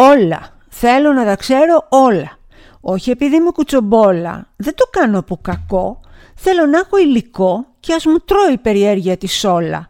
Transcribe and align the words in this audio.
Όλα. 0.00 0.56
Θέλω 0.68 1.12
να 1.12 1.24
τα 1.24 1.36
ξέρω 1.36 1.86
όλα. 1.88 2.38
Όχι 2.80 3.10
επειδή 3.10 3.36
είμαι 3.36 3.50
κουτσομπόλα. 3.50 4.48
Δεν 4.56 4.74
το 4.74 4.84
κάνω 4.90 5.18
από 5.18 5.38
κακό. 5.42 6.00
Θέλω 6.34 6.66
να 6.66 6.78
έχω 6.78 6.98
υλικό 6.98 7.66
και 7.80 7.94
ας 7.94 8.06
μου 8.06 8.18
τρώει 8.18 8.52
η 8.52 8.58
περιέργεια 8.58 9.16
της 9.16 9.44
όλα. 9.44 9.88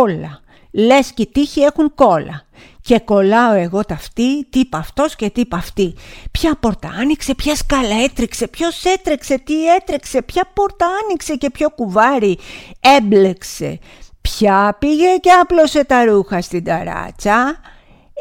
Όλα. 0.00 0.40
Λες 0.72 1.12
και 1.12 1.22
οι 1.22 1.26
τύχοι 1.26 1.60
έχουν 1.60 1.94
κόλλα. 1.94 2.44
Και 2.80 2.98
κολλάω 3.00 3.52
εγώ 3.52 3.84
ταυτή, 3.84 4.44
τι 4.44 4.58
είπα 4.58 4.78
αυτός 4.78 5.16
και 5.16 5.30
τι 5.30 5.40
είπα 5.40 5.56
αυτή. 5.56 5.94
Ποια 6.30 6.54
πόρτα 6.60 6.88
άνοιξε, 6.88 7.34
ποια 7.34 7.54
σκάλα 7.54 8.02
έτρεξε, 8.04 8.48
ποιος 8.48 8.84
έτρεξε, 8.84 9.38
τι 9.38 9.74
έτρεξε, 9.74 10.22
ποια 10.22 10.50
πόρτα 10.54 10.86
άνοιξε 11.02 11.36
και 11.36 11.50
ποιο 11.50 11.70
κουβάρι 11.70 12.38
έμπλεξε. 12.80 13.78
Ποια 14.20 14.76
πήγε 14.78 15.16
και 15.20 15.30
άπλωσε 15.30 15.84
τα 15.84 16.04
ρούχα 16.04 16.40
στην 16.40 16.64
ταράτσα. 16.64 17.60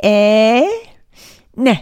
Ε, 0.02 0.60
ναι, 1.56 1.82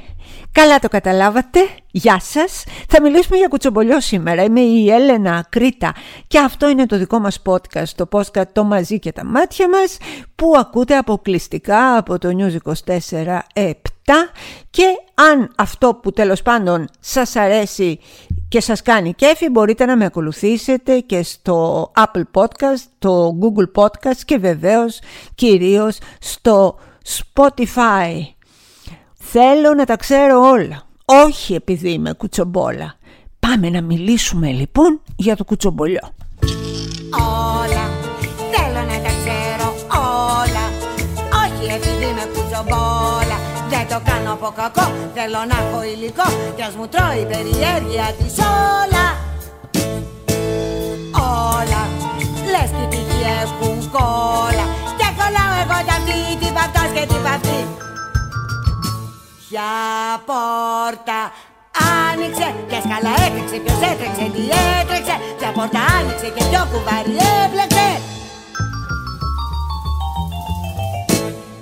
καλά 0.51 0.79
το 0.79 0.87
καταλάβατε. 0.87 1.59
Γεια 1.91 2.19
σας. 2.19 2.63
Θα 2.87 3.01
μιλήσουμε 3.01 3.37
για 3.37 3.47
κουτσομπολιό 3.47 4.01
σήμερα. 4.01 4.43
Είμαι 4.43 4.59
η 4.59 4.91
Έλενα 4.91 5.45
Κρήτα 5.49 5.93
και 6.27 6.39
αυτό 6.39 6.69
είναι 6.69 6.85
το 6.85 6.97
δικό 6.97 7.19
μας 7.19 7.41
podcast, 7.45 7.87
το 7.95 8.07
podcast 8.11 8.47
το 8.51 8.63
μαζί 8.63 8.99
και 8.99 9.11
τα 9.11 9.25
μάτια 9.25 9.69
μας 9.69 9.97
που 10.35 10.53
ακούτε 10.57 10.97
αποκλειστικά 10.97 11.97
από 11.97 12.17
το 12.17 12.29
News 12.37 12.73
24 12.87 13.39
7 13.53 13.71
και 14.69 14.83
αν 15.13 15.51
αυτό 15.57 15.99
που 16.01 16.11
τέλος 16.11 16.41
πάντων 16.41 16.87
σας 16.99 17.35
αρέσει 17.35 17.99
και 18.49 18.61
σας 18.61 18.81
κάνει 18.81 19.13
κέφι 19.13 19.49
μπορείτε 19.49 19.85
να 19.85 19.97
με 19.97 20.05
ακολουθήσετε 20.05 20.99
και 20.99 21.23
στο 21.23 21.91
Apple 21.97 22.23
Podcast, 22.33 22.83
το 22.99 23.37
Google 23.41 23.83
Podcast 23.83 24.19
και 24.25 24.37
βεβαίως 24.37 24.99
κυρίως 25.35 25.97
στο 26.19 26.79
Spotify. 27.05 28.33
Θέλω 29.35 29.73
να 29.73 29.85
τα 29.85 29.95
ξέρω 29.95 30.39
όλα. 30.39 30.81
Όχι 31.05 31.53
επειδή 31.53 31.91
είμαι 31.91 32.13
κουτσομπόλα. 32.13 32.95
Πάμε 33.39 33.69
να 33.69 33.81
μιλήσουμε 33.81 34.51
λοιπόν 34.51 35.01
για 35.15 35.35
το 35.35 35.43
κουτσομπολιό. 35.43 36.05
Όλα, 37.61 37.85
θέλω 38.53 38.81
να 38.91 38.97
τα 39.05 39.11
ξέρω 39.19 39.67
όλα. 40.35 40.65
Όχι 41.43 41.65
επειδή 41.77 42.05
είμαι 42.11 42.25
κουτσομπόλα. 42.33 43.37
Δεν 43.69 43.87
το 43.89 44.01
κάνω 44.09 44.33
από 44.33 44.53
κακό. 44.55 44.91
Θέλω 45.13 45.39
να 45.49 45.55
έχω 45.63 45.79
υλικό. 45.93 46.27
Κι 46.55 46.61
ας 46.61 46.75
μου 46.75 46.87
τρώει 46.87 47.19
η 47.23 47.25
περιέργεια 47.33 48.07
της 48.17 48.35
όλα. 48.77 49.05
Όλα. 51.55 51.81
Λες 52.51 52.69
και 52.77 52.85
τύχοι 52.91 53.21
έχουν 53.41 53.77
κόλλα. 53.95 54.65
Και 54.99 55.07
κολλάω 55.17 55.53
εγώ 55.63 55.77
τα 55.87 55.93
αυτή 55.99 56.17
Τι 56.39 56.47
αυτός 56.65 56.89
και 56.95 57.05
τι 57.09 57.15
αυτή 57.35 57.83
Ποια 59.53 60.23
πόρτα 60.25 61.19
άνοιξε 62.09 62.47
και 62.69 62.79
σκαλά 62.85 63.13
έτρεξε 63.25 63.57
Ποιος 63.63 63.81
έτρεξε, 63.91 64.25
τι 64.35 64.43
έτρεξε. 64.79 65.15
Ποια 65.37 65.51
πόρτα 65.51 65.79
άνοιξε 65.97 66.27
και 66.35 66.43
ποιο 66.49 66.61
κουβάρι 66.71 67.15
έπλεξε 67.43 67.89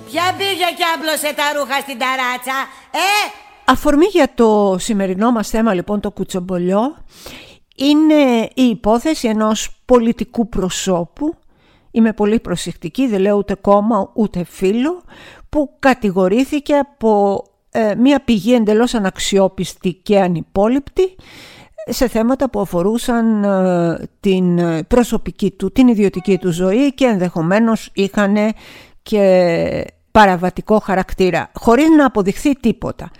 Ποια 0.08 0.24
πήγε 0.38 0.68
και 0.78 0.84
άμπλωσε 0.94 1.30
τα 1.38 1.46
ρούχα 1.56 1.80
στην 1.80 1.98
ταράτσα 1.98 2.56
Ε, 2.90 3.08
Αφορμή 3.64 4.06
για 4.06 4.28
το 4.34 4.76
σημερινό 4.78 5.30
μας 5.30 5.48
θέμα 5.48 5.74
λοιπόν 5.74 6.00
το 6.00 6.10
κουτσομπολιό 6.10 6.96
είναι 7.76 8.48
η 8.54 8.64
υπόθεση 8.64 9.28
ενός 9.28 9.82
πολιτικού 9.84 10.48
προσώπου. 10.48 11.34
Είμαι 11.90 12.12
πολύ 12.12 12.40
προσεκτική, 12.40 13.06
δεν 13.08 13.20
λέω 13.20 13.36
ούτε 13.36 13.54
κόμμα 13.54 14.10
ούτε 14.14 14.44
φίλο 14.44 15.02
που 15.48 15.76
κατηγορήθηκε 15.78 16.74
από 16.74 17.42
ε, 17.74 17.94
μια 17.94 18.20
πηγή 18.24 18.54
εντελώς 18.54 18.94
αναξιόπιστη 18.94 19.92
και 19.92 20.20
ανυπόληπτη 20.20 21.14
σε 21.86 22.08
θέματα 22.08 22.50
που 22.50 22.60
αφορούσαν 22.60 23.44
ε, 23.44 24.08
την 24.20 24.60
προσωπική 24.86 25.50
του, 25.50 25.72
την 25.72 25.88
ιδιωτική 25.88 26.38
του 26.38 26.50
ζωή 26.50 26.94
και 26.94 27.04
ενδεχομένως 27.04 27.90
είχαν 27.92 28.36
και 29.02 29.84
παραβατικό 30.10 30.78
χαρακτήρα, 30.78 31.50
χωρίς 31.54 31.88
να 31.88 32.06
αποδειχθεί 32.06 32.52
τίποτα 32.60 33.10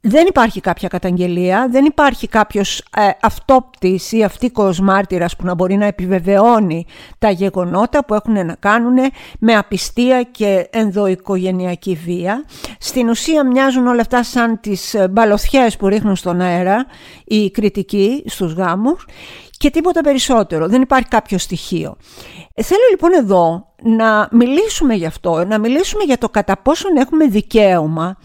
δεν 0.00 0.26
υπάρχει 0.26 0.60
κάποια 0.60 0.88
καταγγελία, 0.88 1.68
δεν 1.70 1.84
υπάρχει 1.84 2.28
κάποιος 2.28 2.78
ε, 2.78 3.08
αυτόπτης 3.20 4.12
ή 4.12 4.22
αυτίκος 4.22 4.80
μάρτυρας 4.80 5.36
που 5.36 5.44
να 5.44 5.54
μπορεί 5.54 5.76
να 5.76 5.86
επιβεβαιώνει 5.86 6.86
τα 7.18 7.30
γεγονότα 7.30 8.04
που 8.04 8.14
έχουν 8.14 8.46
να 8.46 8.54
κάνουν 8.58 8.96
με 9.38 9.54
απιστία 9.54 10.22
και 10.22 10.68
ενδοοικογενειακή 10.70 11.94
βία. 12.04 12.44
Στην 12.78 13.08
ουσία 13.08 13.46
μοιάζουν 13.46 13.86
όλα 13.86 14.00
αυτά 14.00 14.22
σαν 14.22 14.60
τις 14.60 14.94
ε, 14.94 15.08
μπαλωθιές 15.08 15.76
που 15.76 15.88
ρίχνουν 15.88 16.16
στον 16.16 16.40
αέρα 16.40 16.86
οι 17.24 17.50
κριτικοί 17.50 18.22
στους 18.26 18.52
γάμους 18.52 19.06
και 19.50 19.70
τίποτα 19.70 20.00
περισσότερο. 20.00 20.68
Δεν 20.68 20.82
υπάρχει 20.82 21.08
κάποιο 21.08 21.38
στοιχείο. 21.38 21.96
Ε, 22.54 22.62
θέλω 22.62 22.82
λοιπόν 22.90 23.12
εδώ 23.12 23.66
να 23.82 24.28
μιλήσουμε 24.30 24.94
γι' 24.94 25.06
αυτό, 25.06 25.44
να 25.44 25.58
μιλήσουμε 25.58 26.04
για 26.04 26.18
το 26.18 26.28
κατά 26.28 26.56
πόσον 26.56 26.96
έχουμε 26.96 27.26
δικαίωμα 27.26 28.16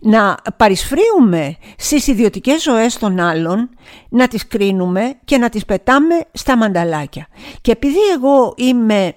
να 0.00 0.36
παρισφρίουμε 0.56 1.56
στις 1.76 2.06
ιδιωτικές 2.06 2.62
ζωές 2.62 2.98
των 2.98 3.20
άλλων, 3.20 3.68
να 4.08 4.28
τις 4.28 4.46
κρίνουμε 4.46 5.18
και 5.24 5.38
να 5.38 5.48
τις 5.48 5.64
πετάμε 5.64 6.14
στα 6.32 6.56
μανταλάκια. 6.56 7.26
Και 7.60 7.70
επειδή 7.70 7.98
εγώ 8.14 8.54
είμαι 8.56 9.14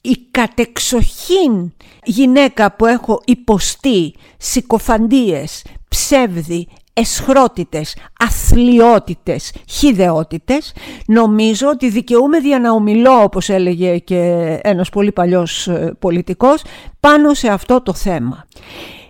η 0.00 0.16
κατεξοχήν 0.30 1.72
γυναίκα 2.04 2.72
που 2.72 2.86
έχω 2.86 3.20
υποστεί 3.24 4.14
συκοφαντίες, 4.38 5.64
ψεύδι, 5.88 6.68
εσχρότητες, 6.92 7.96
αθλιότητες, 8.18 9.52
χιδεότητες, 9.68 10.72
νομίζω 11.06 11.68
ότι 11.68 11.88
δικαιούμαι 11.88 12.38
δια 12.38 12.58
να 12.58 12.72
ομιλώ, 12.72 13.22
όπως 13.22 13.48
έλεγε 13.48 13.98
και 13.98 14.18
ένας 14.62 14.88
πολύ 14.88 15.12
παλιός 15.12 15.68
ε, 15.68 15.96
πολιτικός, 15.98 16.62
πάνω 17.00 17.34
σε 17.34 17.48
αυτό 17.48 17.82
το 17.82 17.94
θέμα. 17.94 18.46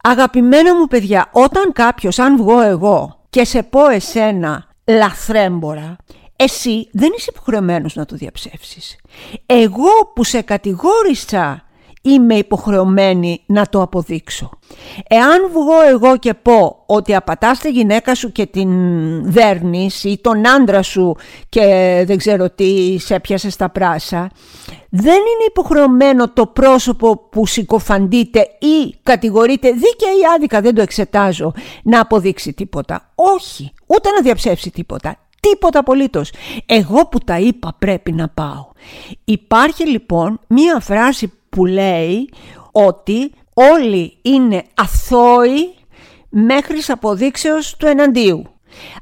Αγαπημένα 0.02 0.76
μου 0.76 0.86
παιδιά, 0.86 1.28
όταν 1.32 1.72
κάποιος, 1.72 2.18
αν 2.18 2.36
βγω 2.36 2.60
εγώ 2.60 3.24
και 3.30 3.44
σε 3.44 3.62
πω 3.62 3.88
εσένα 3.88 4.68
λαθρέμπορα, 4.84 5.96
εσύ 6.36 6.88
δεν 6.92 7.10
είσαι 7.16 7.30
υποχρεωμένος 7.34 7.94
να 7.94 8.04
το 8.04 8.16
διαψεύσεις. 8.16 8.96
Εγώ 9.46 9.90
που 10.14 10.24
σε 10.24 10.40
κατηγόρησα 10.42 11.64
είμαι 12.02 12.34
υποχρεωμένη 12.34 13.42
να 13.46 13.66
το 13.66 13.82
αποδείξω. 13.82 14.50
Εάν 15.08 15.50
βγω 15.52 15.80
εγώ 15.90 16.16
και 16.16 16.34
πω 16.34 16.82
ότι 16.86 17.14
απατάς 17.14 17.58
τη 17.58 17.70
γυναίκα 17.70 18.14
σου 18.14 18.32
και 18.32 18.46
την 18.46 18.70
δέρνεις 19.32 20.04
ή 20.04 20.18
τον 20.22 20.48
άντρα 20.48 20.82
σου 20.82 21.16
και 21.48 21.62
δεν 22.06 22.16
ξέρω 22.16 22.50
τι 22.50 22.98
σε 22.98 23.20
πιάσε 23.20 23.50
στα 23.50 23.70
πράσα, 23.70 24.30
δεν 24.88 25.14
είναι 25.14 25.44
υποχρεωμένο 25.48 26.30
το 26.30 26.46
πρόσωπο 26.46 27.16
που 27.16 27.46
συκοφαντείτε 27.46 28.40
ή 28.58 28.94
κατηγορείτε 29.02 29.70
δίκαια 29.70 30.10
ή 30.10 30.34
άδικα, 30.34 30.60
δεν 30.60 30.74
το 30.74 30.82
εξετάζω, 30.82 31.52
να 31.82 32.00
αποδείξει 32.00 32.52
τίποτα. 32.52 33.12
Όχι, 33.14 33.72
ούτε 33.86 34.10
να 34.10 34.20
διαψεύσει 34.22 34.70
τίποτα. 34.70 35.16
Τίποτα 35.40 35.78
απολύτως. 35.78 36.32
Εγώ 36.66 37.06
που 37.06 37.18
τα 37.18 37.38
είπα 37.38 37.74
πρέπει 37.78 38.12
να 38.12 38.28
πάω. 38.28 38.66
Υπάρχει 39.24 39.88
λοιπόν 39.88 40.40
μία 40.46 40.80
φράση 40.80 41.32
που 41.50 41.66
λέει 41.66 42.30
ότι 42.72 43.32
όλοι 43.54 44.18
είναι 44.22 44.64
αθώοι 44.74 45.74
μέχρι 46.28 46.78
αποδείξεως 46.88 47.76
του 47.76 47.86
εναντίου. 47.86 48.44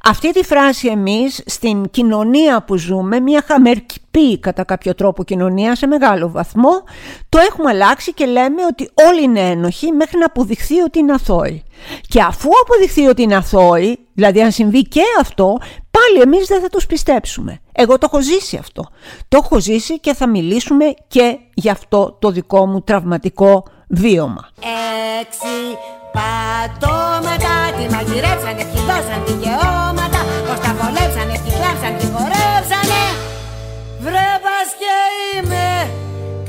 Αυτή 0.04 0.32
τη 0.32 0.44
φράση 0.44 0.88
εμείς 0.88 1.42
στην 1.46 1.90
κοινωνία 1.90 2.62
που 2.62 2.76
ζούμε, 2.76 3.20
μια 3.20 3.44
χαμερκυπή 3.46 4.38
κατά 4.38 4.64
κάποιο 4.64 4.94
τρόπο 4.94 5.24
κοινωνία 5.24 5.74
σε 5.74 5.86
μεγάλο 5.86 6.30
βαθμό, 6.30 6.82
το 7.28 7.38
έχουμε 7.38 7.70
αλλάξει 7.70 8.12
και 8.12 8.26
λέμε 8.26 8.64
ότι 8.70 8.90
όλοι 9.08 9.22
είναι 9.22 9.40
ένοχοι 9.40 9.92
μέχρι 9.92 10.18
να 10.18 10.24
αποδειχθεί 10.24 10.80
ότι 10.80 10.98
είναι 10.98 11.12
αθώοι. 11.12 11.62
Και 12.08 12.20
αφού 12.20 12.48
αποδειχθεί 12.62 13.06
ότι 13.06 13.22
είναι 13.22 13.36
αθώοι, 13.36 13.98
δηλαδή 14.14 14.42
αν 14.42 14.52
συμβεί 14.52 14.82
και 14.82 15.02
αυτό, 15.20 15.58
πάλι 15.98 16.20
εμείς 16.22 16.46
δεν 16.46 16.60
θα 16.60 16.68
τους 16.68 16.86
πιστέψουμε. 16.86 17.60
Εγώ 17.72 17.98
το 17.98 18.08
έχω 18.12 18.22
ζήσει 18.22 18.56
αυτό. 18.56 18.84
Το 19.28 19.40
έχω 19.42 19.60
ζήσει 19.60 20.00
και 20.00 20.14
θα 20.14 20.28
μιλήσουμε 20.28 20.84
και 21.08 21.38
γι' 21.54 21.70
αυτό 21.70 22.16
το 22.18 22.30
δικό 22.30 22.66
μου 22.66 22.82
τραυματικό 22.82 23.64
βίωμα. 23.88 24.48
έξι 25.20 25.56
πατώματα 26.16 27.54
Τη 27.78 27.94
μαγειρέψανε, 27.94 28.64
τη 28.72 28.78
δώσαν 28.88 29.20
δικαιώματα 29.26 30.20
Πως 30.46 30.58
τα 30.64 30.70
βολέψανε, 30.78 31.32
τη 31.44 31.50
κλάψαν, 31.56 31.92
τη 31.98 32.06
χορέψανε 32.14 33.02
Βρε 34.00 34.30
πας 34.44 34.68
και 34.80 34.94
είμαι 35.32 35.90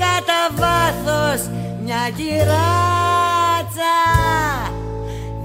κατά 0.03 0.41
βάθος 0.59 1.41
μια 1.83 2.03
κυράτσα 2.17 3.95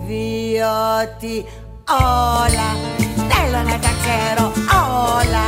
Διότι 0.07 1.35
όλα 1.91 2.71
θέλω 3.55 3.69
να 3.69 3.79
τα 3.79 3.93
ξέρω 4.03 4.45
όλα. 5.19 5.45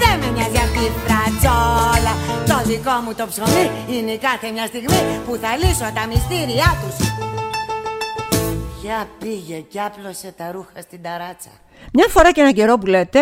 Δεν 0.00 0.14
με 0.20 0.28
νοιάζει 0.34 0.58
αυτή 0.66 0.80
η 0.90 0.92
φρατζόλα. 1.04 2.12
Το 2.50 2.68
δικό 2.70 2.94
μου 3.04 3.14
το 3.14 3.26
ψωμί 3.30 3.64
είναι 3.94 4.14
κάθε 4.16 4.50
μια 4.54 4.66
στιγμή 4.66 5.02
που 5.26 5.32
θα 5.42 5.50
λύσω 5.56 5.86
τα 5.98 6.04
μυστήριά 6.10 6.70
τους. 6.80 6.96
Βαθιά 8.88 9.08
πήγε 9.18 9.56
και 9.56 9.80
άπλωσε 9.80 10.34
τα 10.36 10.50
ρούχα 10.52 10.80
στην 10.80 11.02
ταράτσα. 11.02 11.50
Μια 11.92 12.06
φορά 12.08 12.32
και 12.32 12.40
ένα 12.40 12.52
καιρό 12.52 12.78
που 12.78 12.86
λέτε, 12.86 13.20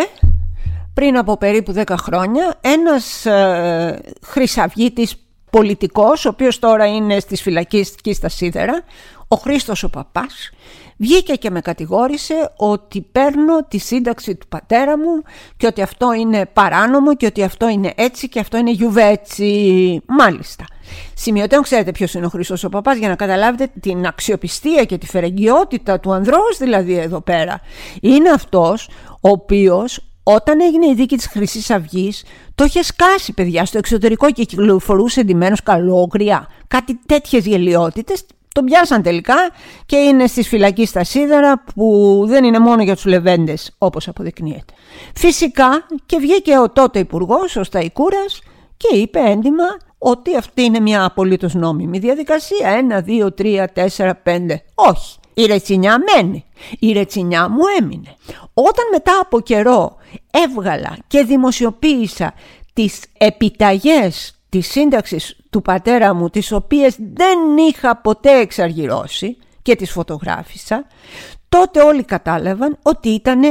πριν 0.93 1.17
από 1.17 1.37
περίπου 1.37 1.73
10 1.75 1.83
χρόνια, 2.01 2.57
ένας 2.61 3.25
ε, 3.25 3.99
χρυσαυγίτης 4.25 5.15
πολιτικός, 5.49 6.25
ο 6.25 6.29
οποίος 6.29 6.59
τώρα 6.59 6.85
είναι 6.85 7.19
στις 7.19 7.41
φυλακές 7.41 7.95
και 8.01 8.13
στα 8.13 8.29
σίδερα, 8.29 8.83
ο 9.27 9.35
Χρήστος 9.35 9.83
ο 9.83 9.89
Παπάς, 9.89 10.51
βγήκε 10.97 11.33
και 11.33 11.49
με 11.49 11.61
κατηγόρησε 11.61 12.51
ότι 12.57 13.01
παίρνω 13.01 13.63
τη 13.67 13.77
σύνταξη 13.77 14.35
του 14.35 14.47
πατέρα 14.47 14.97
μου 14.97 15.21
και 15.57 15.67
ότι 15.67 15.81
αυτό 15.81 16.13
είναι 16.13 16.45
παράνομο 16.45 17.15
και 17.15 17.25
ότι 17.25 17.43
αυτό 17.43 17.69
είναι 17.69 17.93
έτσι 17.95 18.29
και 18.29 18.39
αυτό 18.39 18.57
είναι 18.57 18.71
γιουβέτσι. 18.71 20.01
Μάλιστα. 20.07 20.65
Σημειωτέων 21.13 21.63
ξέρετε 21.63 21.91
ποιος 21.91 22.13
είναι 22.13 22.25
ο 22.25 22.29
Χρήστος 22.29 22.63
ο 22.63 22.69
Παπάς 22.69 22.97
για 22.97 23.07
να 23.07 23.15
καταλάβετε 23.15 23.71
την 23.79 24.05
αξιοπιστία 24.05 24.83
και 24.83 24.97
τη 24.97 25.05
φερεγγιότητα 25.05 25.99
του 25.99 26.13
ανδρός 26.13 26.57
δηλαδή 26.57 26.97
εδώ 26.97 27.21
πέρα. 27.21 27.61
Είναι 28.01 28.29
αυτός 28.29 28.89
ο 29.21 29.29
οποίος 29.29 30.01
όταν 30.29 30.59
έγινε 30.61 30.87
η 30.87 30.93
δίκη 30.93 31.15
της 31.17 31.27
χρυσής 31.27 31.69
αυγής, 31.69 32.23
το 32.55 32.63
είχε 32.63 32.83
σκάσει 32.83 33.33
παιδιά 33.33 33.65
στο 33.65 33.77
εξωτερικό 33.77 34.31
και 34.31 34.43
κυκλοφορούσε 34.43 35.19
εντυμένος 35.19 35.63
καλόγρια. 35.63 36.47
Κάτι 36.67 36.99
τέτοιες 37.05 37.45
γελιότητες 37.45 38.25
τον 38.57 38.65
πιάσαν 38.65 39.01
τελικά 39.01 39.35
και 39.85 39.95
είναι 39.95 40.27
στις 40.27 40.47
φυλακή 40.47 40.85
στα 40.85 41.03
σίδερα 41.03 41.63
που 41.75 42.23
δεν 42.27 42.43
είναι 42.43 42.59
μόνο 42.59 42.83
για 42.83 42.95
τους 42.95 43.05
λεβέντες 43.05 43.75
όπως 43.77 44.07
αποδεικνύεται. 44.07 44.73
Φυσικά 45.15 45.87
και 46.05 46.17
βγήκε 46.17 46.57
ο 46.57 46.69
τότε 46.69 46.99
υπουργός, 46.99 47.55
ο 47.55 47.63
Σταϊκούρας 47.63 48.41
και 48.77 48.97
είπε 48.97 49.19
έντιμα 49.19 49.77
ότι 49.97 50.35
αυτή 50.35 50.61
είναι 50.61 50.79
μια 50.79 51.03
απολύτως 51.03 51.53
νόμιμη 51.53 51.99
διαδικασία. 51.99 52.69
Ένα, 52.69 53.01
δύο, 53.01 53.33
τρία, 53.33 53.69
τέσσερα, 53.69 54.15
πέντε. 54.15 54.63
Όχι. 54.75 55.17
Η 55.33 55.45
ρετσινιά 55.45 55.97
μένει. 55.97 56.45
Η 56.79 56.91
ρετσινιά 56.91 57.49
μου 57.49 57.63
έμεινε. 57.79 58.15
Όταν 58.53 58.85
μετά 58.91 59.19
από 59.21 59.39
καιρό 59.39 59.95
έβγαλα 60.31 60.97
και 61.07 61.23
δημοσιοποίησα 61.23 62.33
τις 62.73 63.01
επιταγές 63.17 64.39
της 64.49 64.67
σύνταξης 64.67 65.36
του 65.57 65.63
πατέρα 65.63 66.13
μου, 66.13 66.29
τις 66.29 66.51
οποίες 66.51 66.95
δεν 67.13 67.57
είχα 67.69 67.97
ποτέ 67.97 68.39
εξαργυρώσει 68.39 69.37
και 69.61 69.75
τις 69.75 69.91
φωτογράφησα, 69.91 70.85
τότε 71.49 71.81
όλοι 71.81 72.03
κατάλαβαν 72.03 72.77
ότι 72.81 73.09
ήταν 73.09 73.41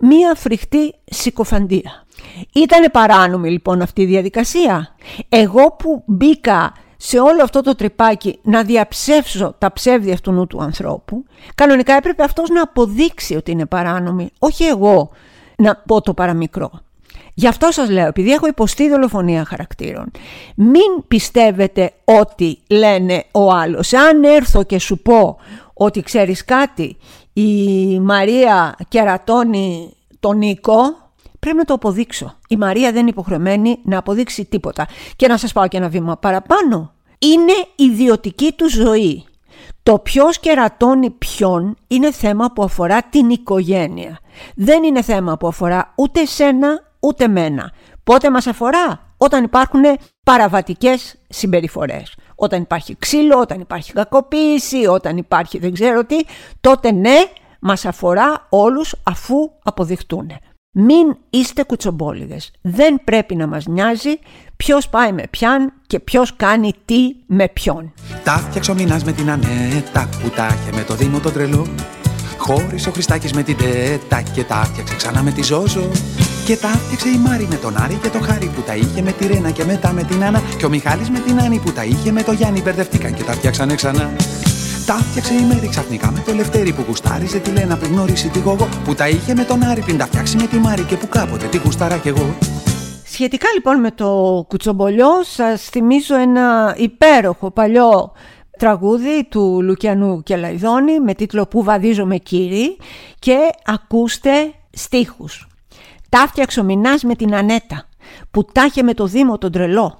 μία 0.00 0.34
φρικτή 0.34 0.94
συκοφαντία. 1.04 2.04
Ήτανε 2.52 2.88
παράνομη 2.88 3.50
λοιπόν 3.50 3.82
αυτή 3.82 4.02
η 4.02 4.04
διαδικασία. 4.04 4.94
Εγώ 5.28 5.76
που 5.78 6.02
μπήκα 6.06 6.72
σε 6.96 7.18
όλο 7.18 7.42
αυτό 7.42 7.62
το 7.62 7.74
τρυπάκι 7.74 8.38
να 8.42 8.62
διαψεύσω 8.62 9.54
τα 9.58 9.72
ψεύδια 9.72 10.12
αυτού 10.12 10.46
του 10.46 10.62
ανθρώπου, 10.62 11.24
κανονικά 11.54 11.94
έπρεπε 11.94 12.22
αυτός 12.22 12.48
να 12.48 12.62
αποδείξει 12.62 13.36
ότι 13.36 13.50
είναι 13.50 13.66
παράνομη, 13.66 14.30
όχι 14.38 14.64
εγώ 14.64 15.10
να 15.56 15.76
πω 15.86 16.00
το 16.00 16.14
παραμικρό. 16.14 16.70
Γι' 17.34 17.46
αυτό 17.46 17.70
σας 17.70 17.90
λέω, 17.90 18.06
επειδή 18.06 18.30
έχω 18.30 18.46
υποστεί 18.46 18.88
δολοφονία 18.88 19.44
χαρακτήρων, 19.44 20.10
μην 20.54 21.06
πιστεύετε 21.08 21.92
ότι 22.04 22.58
λένε 22.68 23.24
ο 23.32 23.52
άλλος. 23.52 23.92
Αν 23.92 24.24
έρθω 24.24 24.62
και 24.62 24.78
σου 24.78 24.98
πω 24.98 25.38
ότι 25.74 26.02
ξέρεις 26.02 26.44
κάτι, 26.44 26.96
η 27.32 28.00
Μαρία 28.00 28.76
κερατώνει 28.88 29.92
τον 30.20 30.38
Νίκο, 30.38 30.80
πρέπει 31.38 31.56
να 31.56 31.64
το 31.64 31.74
αποδείξω. 31.74 32.34
Η 32.48 32.56
Μαρία 32.56 32.90
δεν 32.90 33.00
είναι 33.00 33.10
υποχρεωμένη 33.10 33.78
να 33.84 33.98
αποδείξει 33.98 34.44
τίποτα. 34.44 34.86
Και 35.16 35.28
να 35.28 35.36
σας 35.36 35.52
πάω 35.52 35.68
και 35.68 35.76
ένα 35.76 35.88
βήμα 35.88 36.16
παραπάνω. 36.16 36.92
Είναι 37.18 37.52
ιδιωτική 37.76 38.52
του 38.52 38.68
ζωή. 38.70 39.24
Το 39.82 39.98
ποιος 39.98 40.40
κερατώνει 40.40 41.10
ποιον 41.10 41.76
είναι 41.86 42.12
θέμα 42.12 42.52
που 42.52 42.62
αφορά 42.62 43.02
την 43.02 43.30
οικογένεια. 43.30 44.18
Δεν 44.54 44.82
είναι 44.82 45.02
θέμα 45.02 45.36
που 45.36 45.46
αφορά 45.46 45.92
ούτε 45.96 46.24
σένα 46.24 46.89
ούτε 47.00 47.28
μένα. 47.28 47.72
Πότε 48.04 48.30
μας 48.30 48.46
αφορά; 48.46 49.14
Όταν 49.16 49.44
υπάρχουν 49.44 49.82
παραβατικές 50.24 51.14
συμπεριφορές. 51.28 52.14
Όταν 52.34 52.62
υπάρχει 52.62 52.96
ξύλο, 52.98 53.38
όταν 53.38 53.60
υπάρχει 53.60 53.92
κακοποίηση, 53.92 54.86
όταν 54.86 55.16
υπάρχει 55.16 55.58
δεν 55.58 55.72
ξέρω 55.72 56.04
τι, 56.04 56.16
τότε 56.60 56.92
ναι, 56.92 57.16
μας 57.60 57.84
αφορά 57.84 58.46
όλους 58.48 58.94
αφού 59.02 59.36
αποδειχτούν. 59.62 60.30
Μην 60.72 61.16
είστε 61.30 61.62
κουτσομπόλιδες. 61.62 62.50
Δεν 62.60 63.00
πρέπει 63.04 63.34
να 63.36 63.46
μας 63.46 63.66
νοιάζει 63.66 64.18
ποιος 64.56 64.88
πάει 64.88 65.12
με 65.12 65.22
ποιαν 65.30 65.72
και 65.86 66.00
ποιος 66.00 66.36
κάνει 66.36 66.72
τι 66.84 67.14
με 67.26 67.48
ποιον. 67.48 67.92
Τα 68.24 68.32
φτιάξω 68.32 68.74
μηνάς 68.74 69.04
με 69.04 69.12
την 69.12 69.30
Ανέτα 69.30 70.08
που 70.22 70.28
τα 70.28 70.46
είχε 70.46 70.72
με 70.76 70.82
το 70.82 70.94
Δήμο 70.94 71.20
το 71.20 71.30
τρελό. 71.30 71.66
Χώρισε 72.40 72.88
ο 72.88 72.92
Χριστάκης 72.92 73.32
με 73.32 73.42
την 73.42 73.56
Τέτα 73.56 74.22
και 74.22 74.44
τα 74.44 74.54
φτιάξε 74.54 74.96
ξανά 74.96 75.22
με 75.22 75.30
τη 75.30 75.42
Ζώζο. 75.42 75.90
Και 76.46 76.56
τα 76.56 76.68
φτιάξε 76.68 77.08
η 77.08 77.16
Μάρη 77.16 77.46
με 77.50 77.54
τον 77.54 77.76
Άρη 77.82 77.94
και 78.02 78.08
το 78.08 78.18
Χάρη 78.20 78.46
που 78.54 78.60
τα 78.60 78.74
είχε 78.74 79.02
με 79.02 79.12
τη 79.12 79.26
Ρένα 79.26 79.50
και 79.50 79.64
μετά 79.64 79.92
με 79.92 80.02
την 80.02 80.24
Άννα. 80.24 80.42
Και 80.58 80.66
ο 80.66 80.68
Μιχάλης 80.68 81.10
με 81.10 81.18
την 81.18 81.40
Άννη 81.40 81.58
που 81.58 81.72
τα 81.72 81.84
είχε 81.84 82.12
με 82.12 82.22
το 82.22 82.32
Γιάννη 82.32 82.62
μπερδευτήκαν 82.62 83.14
και 83.14 83.22
τα 83.22 83.32
φτιάξανε 83.32 83.74
ξανά. 83.74 84.10
Τα 84.86 84.94
φτιάξε 84.94 85.34
η 85.34 85.44
Μέρη 85.48 85.68
ξαφνικά 85.68 86.10
με 86.10 86.22
το 86.26 86.34
Λευτέρη 86.34 86.72
που 86.72 86.84
γουστάριζε 86.86 87.38
τη 87.38 87.50
Λένα 87.50 87.76
πριν 87.76 87.92
γνωρίσει 87.92 88.28
τη 88.28 88.38
Γογό. 88.38 88.68
Που 88.84 88.94
τα 88.94 89.08
είχε 89.08 89.34
με 89.34 89.44
τον 89.44 89.62
Άρη 89.64 89.80
πριν 89.80 89.98
τα 89.98 90.06
φτιάξει 90.06 90.36
με 90.36 90.46
τη 90.46 90.56
Μάρη 90.56 90.82
και 90.82 90.96
που 90.96 91.08
κάποτε 91.08 91.46
τη 91.46 91.56
γουστάρα 91.56 91.96
κι 91.96 92.08
εγώ. 92.08 92.36
Σχετικά 93.04 93.46
λοιπόν 93.54 93.80
με 93.80 93.90
το 93.90 94.44
κουτσομπολιό 94.48 95.10
σας 95.22 95.62
θυμίζω 95.62 96.16
ένα 96.16 96.74
υπέροχο 96.78 97.50
παλιό 97.50 98.12
τραγούδι 98.60 99.24
του 99.28 99.62
Λουκιανού 99.62 100.22
Κελαϊδόνη 100.22 101.00
με 101.00 101.14
τίτλο 101.14 101.46
«Που 101.46 101.62
βαδίζομαι 101.62 102.16
κύριοι» 102.16 102.76
και 103.18 103.36
ακούστε 103.64 104.52
στίχους. 104.70 105.46
Τα 106.08 106.26
φτιάξε 106.28 106.60
ο 106.60 106.62
Μινάς 106.62 107.02
με 107.02 107.14
την 107.14 107.34
Ανέτα 107.34 107.88
που 108.30 108.44
τα 108.44 108.64
είχε 108.64 108.82
με 108.82 108.94
το 108.94 109.06
Δήμο 109.06 109.38
τον 109.38 109.52
τρελό. 109.52 109.98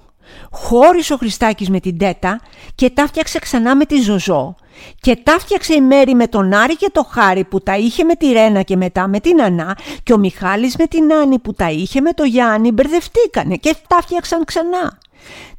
Χώρισε 0.51 1.13
ο 1.13 1.17
Χριστάκης 1.17 1.71
με 1.71 1.81
την 1.81 1.99
Τέτα 1.99 2.41
και 2.75 2.91
τα 2.91 3.07
φτιάξε 3.07 3.39
ξανά 3.39 3.77
με 3.77 3.85
τη 3.85 4.01
Ζωζό. 4.01 4.55
Και 5.01 5.17
τα 5.17 5.37
φτιάξε 5.39 5.75
η 5.75 5.81
Μέρη 5.81 6.15
με 6.15 6.27
τον 6.27 6.53
Άρη 6.53 6.77
και 6.77 6.91
το 6.93 7.07
Χάρη 7.11 7.45
που 7.45 7.61
τα 7.61 7.77
είχε 7.77 8.05
με 8.05 8.15
τη 8.15 8.33
Ρένα 8.33 8.63
και 8.63 8.77
μετά 8.77 9.09
με 9.09 9.21
την 9.21 9.43
Ανά 9.43 9.77
και 10.03 10.13
ο 10.13 10.19
Μιχάλης 10.19 10.77
με 10.77 10.87
την 10.87 11.13
Άννη 11.13 11.39
που 11.39 11.53
τα 11.53 11.71
είχε 11.71 12.01
με 12.01 12.13
το 12.13 12.25
Γιάννη 12.25 12.73
μπερδευτήκανε 12.73 13.57
και 13.57 13.77
τα 13.89 13.99
φτιάξαν 14.01 14.45
ξανά. 14.45 14.99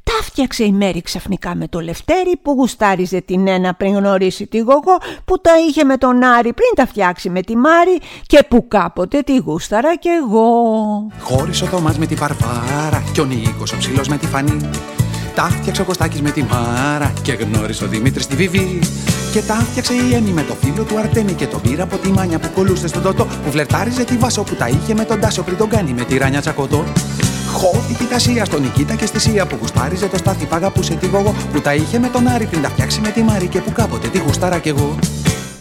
Τα 0.02 0.12
φτιάξε 0.22 0.64
η 0.64 0.72
Μέρη 0.72 1.02
ξαφνικά 1.02 1.54
με 1.54 1.68
το 1.68 1.80
Λευτέρη 1.80 2.36
που 2.42 2.52
γουστάριζε 2.52 3.20
την 3.20 3.48
ένα 3.48 3.74
πριν 3.74 3.94
γνωρίσει 3.94 4.46
τη 4.46 4.58
Γογό 4.58 4.96
που 5.24 5.40
τα 5.40 5.50
είχε 5.68 5.84
με 5.84 5.96
τον 5.96 6.24
Άρη 6.24 6.52
πριν 6.52 6.68
τα 6.76 6.86
φτιάξει 6.86 7.30
με 7.30 7.42
τη 7.42 7.56
Μάρη 7.56 8.00
και 8.26 8.44
που 8.48 8.68
κάποτε 8.68 9.20
τη 9.20 9.36
γούσταρα 9.36 9.96
κι 9.96 10.08
εγώ. 10.08 10.52
Χώρισε 11.20 11.64
ο 11.64 11.66
Θωμάς 11.66 11.98
με 11.98 12.06
την 12.06 12.18
Παρπάρα 12.18 13.02
και 13.12 13.20
ο 13.20 13.24
Νίκος 13.24 13.72
ο 13.72 13.76
ψηλός 13.76 14.08
με 14.08 14.16
τη 14.16 14.26
Φανή. 14.26 14.70
Τα 15.34 15.42
φτιάξε 15.42 15.82
ο 15.82 15.84
Κωστάκης 15.84 16.20
με 16.20 16.30
τη 16.30 16.42
Μάρα 16.42 17.12
και 17.22 17.32
γνώρισε 17.32 17.84
ο 17.84 17.86
Δημήτρης 17.86 18.26
τη 18.26 18.36
Βιβί. 18.36 18.78
Και 19.32 19.42
τα 19.42 19.54
φτιάξε 19.54 19.94
η 19.94 20.14
Έμι 20.14 20.30
με 20.30 20.42
το 20.42 20.54
φίλο 20.54 20.84
του 20.84 20.98
Αρτέμι 20.98 21.32
και 21.32 21.46
τον 21.46 21.60
πήρα 21.60 21.82
από 21.82 21.96
τη 21.96 22.08
Μάνια 22.08 22.38
που 22.38 22.48
κολούσε 22.54 22.88
στον 22.88 23.02
Τότο 23.02 23.24
που 23.44 23.50
φλερτάριζε 23.50 24.04
τη 24.04 24.16
Βάσο 24.16 24.42
που 24.42 24.54
τα 24.54 24.68
είχε 24.68 24.94
με 24.94 25.04
τον 25.04 25.20
Τάσο 25.20 25.42
πριν 25.42 25.56
τον 25.56 25.68
κάνει 25.68 25.92
με 25.92 26.04
τη 26.04 26.18
Ράνια 26.18 26.40
Τσακωτό. 26.40 26.84
Χώθηκε 27.52 28.14
η 28.14 28.18
Σία 28.18 28.44
στον 28.44 28.62
Νικήτα 28.62 28.94
και 28.94 29.06
στη 29.06 29.20
Σία 29.20 29.46
που 29.46 29.56
γουστάριζε 29.60 30.08
το 30.08 30.16
στάθι 30.16 30.46
που 30.46 30.54
αγαπούσε 30.54 30.94
τη 30.94 31.06
Γογό 31.06 31.34
που 31.52 31.60
τα 31.60 31.74
είχε 31.74 31.98
με 31.98 32.08
τον 32.08 32.28
Άρη 32.28 32.46
πριν 32.46 32.62
τα 32.62 32.68
φτιάξει 32.68 33.00
με 33.00 33.08
τη 33.08 33.22
Μάρη 33.22 33.46
και 33.46 33.60
που 33.60 33.72
κάποτε 33.72 34.08
τη 34.08 34.18
γουστάρα 34.18 34.58
κι 34.58 34.68
εγώ. 34.68 34.98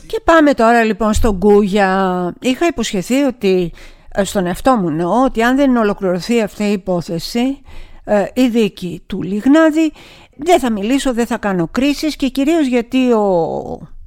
Και 0.06 0.20
πάμε 0.24 0.54
τώρα 0.54 0.84
λοιπόν 0.84 1.14
στον 1.14 1.36
Γκούγια. 1.36 2.34
Είχα 2.40 2.68
υποσχεθεί 2.68 3.22
ότι 3.22 3.72
ε, 4.12 4.24
στον 4.24 4.46
εαυτό 4.46 4.76
μου 4.76 4.88
εννοώ 4.88 5.24
ότι 5.24 5.42
αν 5.42 5.56
δεν 5.56 5.76
ολοκληρωθεί 5.76 6.42
αυτή 6.42 6.64
η 6.64 6.72
υπόθεση 6.72 7.62
ε, 8.04 8.26
η 8.34 8.48
δίκη 8.48 9.04
του 9.08 9.22
Λιγνάδη 9.22 9.92
δεν 10.36 10.60
θα 10.60 10.72
μιλήσω, 10.72 11.14
δεν 11.14 11.26
θα 11.26 11.38
κάνω 11.38 11.68
κρίσεις 11.72 12.16
και 12.16 12.28
κυρίως 12.28 12.68
γιατί 12.68 13.12
ο, 13.12 13.22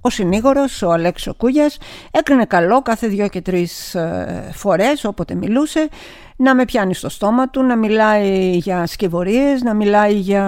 ο 0.00 0.10
συνήγορος, 0.10 0.82
ο 0.82 0.90
Αλέξο 0.90 1.34
Κούγιας 1.34 1.78
έκρινε 2.10 2.44
καλό 2.44 2.82
κάθε 2.82 3.06
δυο 3.06 3.28
και 3.28 3.40
τρεις 3.40 3.94
ε, 3.94 4.50
φορές 4.52 5.04
όποτε 5.04 5.34
μιλούσε 5.34 5.88
να 6.36 6.54
με 6.54 6.64
πιάνει 6.64 6.94
στο 6.94 7.08
στόμα 7.08 7.48
του, 7.48 7.62
να 7.62 7.76
μιλάει 7.76 8.56
για 8.56 8.86
σκευωρίες, 8.86 9.62
να 9.62 9.74
μιλάει 9.74 10.14
για 10.14 10.44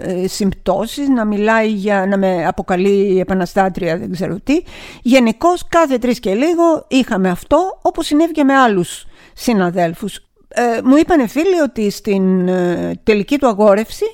ε, 0.00 0.26
συμπτώσεις, 0.26 1.08
να 1.08 1.24
μιλάει 1.24 1.68
για 1.68 2.06
να 2.06 2.18
με 2.18 2.46
αποκαλεί 2.46 3.18
επαναστάτρια 3.20 3.98
δεν 3.98 4.12
ξέρω 4.12 4.40
τι. 4.44 4.62
Γενικώς 5.02 5.68
κάθε 5.68 5.98
τρεις 5.98 6.20
και 6.20 6.34
λίγο 6.34 6.84
είχαμε 6.88 7.28
αυτό 7.28 7.78
όπως 7.82 8.06
συνέβη 8.06 8.32
και 8.32 8.44
με 8.44 8.54
άλλους 8.54 9.06
συναδέλφους. 9.34 10.16
Ε, 10.48 10.80
μου 10.84 10.96
είπανε 10.96 11.26
φίλοι 11.26 11.60
ότι 11.60 11.90
στην 11.90 12.48
ε, 12.48 13.00
τελική 13.02 13.38
του 13.38 13.46
αγόρευση 13.46 14.04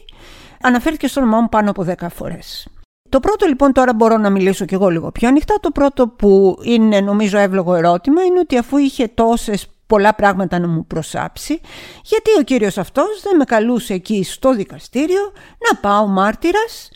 αναφέρθηκε 0.63 1.09
στο 1.09 1.21
όνομά 1.21 1.41
μου 1.41 1.49
πάνω 1.49 1.71
από 1.71 1.85
10 1.89 2.07
φορές. 2.15 2.69
Το 3.09 3.21
πρώτο 3.21 3.47
λοιπόν 3.47 3.73
τώρα 3.73 3.95
μπορώ 3.95 4.17
να 4.17 4.31
μιλήσω 4.31 4.65
κι 4.65 4.75
εγώ 4.75 4.89
λίγο 4.89 5.11
πιο 5.13 5.29
ανοιχτά. 5.29 5.55
Το 5.61 5.71
πρώτο 5.71 6.09
που 6.09 6.59
είναι 6.63 7.01
νομίζω 7.01 7.39
εύλογο 7.39 7.75
ερώτημα 7.75 8.23
είναι 8.23 8.39
ότι 8.39 8.57
αφού 8.57 8.77
είχε 8.77 9.09
τόσες 9.09 9.67
πολλά 9.87 10.15
πράγματα 10.15 10.59
να 10.59 10.69
μου 10.69 10.87
προσάψει, 10.87 11.61
γιατί 12.03 12.31
ο 12.39 12.43
κύριος 12.43 12.79
αυτός 12.79 13.21
δεν 13.23 13.37
με 13.37 13.45
καλούσε 13.45 13.95
εκεί 13.95 14.25
στο 14.25 14.55
δικαστήριο 14.55 15.33
να 15.71 15.79
πάω 15.79 16.07
μάρτυρας, 16.07 16.91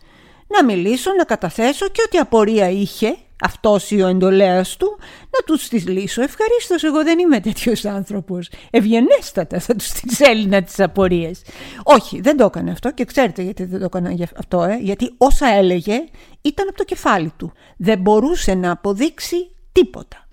να 0.46 0.64
μιλήσω, 0.64 1.12
να 1.12 1.24
καταθέσω 1.24 1.88
και 1.88 2.02
ό,τι 2.06 2.18
απορία 2.18 2.68
είχε, 2.70 3.16
αυτός 3.42 3.90
ή 3.90 4.02
ο 4.02 4.06
εντολέας 4.06 4.76
του, 4.76 4.98
να 5.30 5.44
τους 5.46 5.68
τις 5.68 5.86
λύσω. 5.88 6.22
Ευχαρίστως, 6.22 6.84
εγώ 6.84 7.02
δεν 7.02 7.18
είμαι 7.18 7.40
τέτοιος 7.40 7.84
άνθρωπος. 7.84 8.50
Ευγενέστατα 8.70 9.60
θα 9.60 9.74
τους 9.74 9.90
τις 9.90 10.20
έλυνα 10.20 10.62
τις 10.62 10.80
απορίες. 10.80 11.42
Όχι, 11.82 12.20
δεν 12.20 12.36
το 12.36 12.44
έκανε 12.44 12.70
αυτό 12.70 12.92
και 12.92 13.04
ξέρετε 13.04 13.42
γιατί 13.42 13.64
δεν 13.64 13.78
το 13.78 13.84
έκανε 13.84 14.28
αυτό, 14.38 14.62
ε; 14.62 14.76
γιατί 14.80 15.14
όσα 15.18 15.46
έλεγε 15.46 16.04
ήταν 16.40 16.68
από 16.68 16.76
το 16.76 16.84
κεφάλι 16.84 17.32
του. 17.36 17.52
Δεν 17.76 17.98
μπορούσε 17.98 18.54
να 18.54 18.70
αποδείξει 18.70 19.50
τίποτα. 19.72 20.26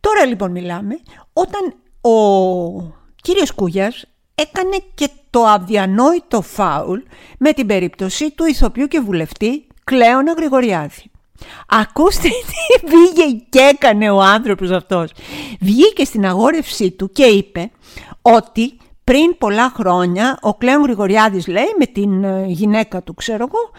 Τώρα 0.00 0.24
λοιπόν 0.24 0.50
μιλάμε 0.50 0.98
όταν 1.32 1.74
ο 2.06 2.94
κύριος 3.22 3.52
Κούγιας 3.52 4.04
έκανε 4.34 4.76
και 4.94 5.08
το 5.30 5.44
αδιανόητο 5.44 6.42
φάουλ 6.42 7.00
με 7.38 7.52
την 7.52 7.66
περίπτωση 7.66 8.30
του 8.30 8.44
ηθοποιού 8.44 8.86
και 8.86 9.00
βουλευτή 9.00 9.66
Κλέωνα 9.84 10.32
Γρηγοριάδη. 10.32 11.10
Ακούστε 11.68 12.28
τι 12.48 12.86
πήγε 12.86 13.44
και 13.48 13.58
έκανε 13.58 14.10
ο 14.10 14.20
άνθρωπος 14.20 14.70
αυτός. 14.70 15.10
Βγήκε 15.60 16.04
στην 16.04 16.26
αγόρευσή 16.26 16.90
του 16.90 17.10
και 17.12 17.24
είπε 17.24 17.70
ότι 18.22 18.76
πριν 19.04 19.38
πολλά 19.38 19.72
χρόνια 19.74 20.38
ο 20.40 20.54
Κλέον 20.54 20.82
Γρηγοριάδης 20.82 21.46
λέει 21.46 21.74
με 21.78 21.86
την 21.86 22.24
ε, 22.24 22.44
γυναίκα 22.46 23.02
του 23.02 23.14
ξέρω 23.14 23.46
εγώ 23.48 23.70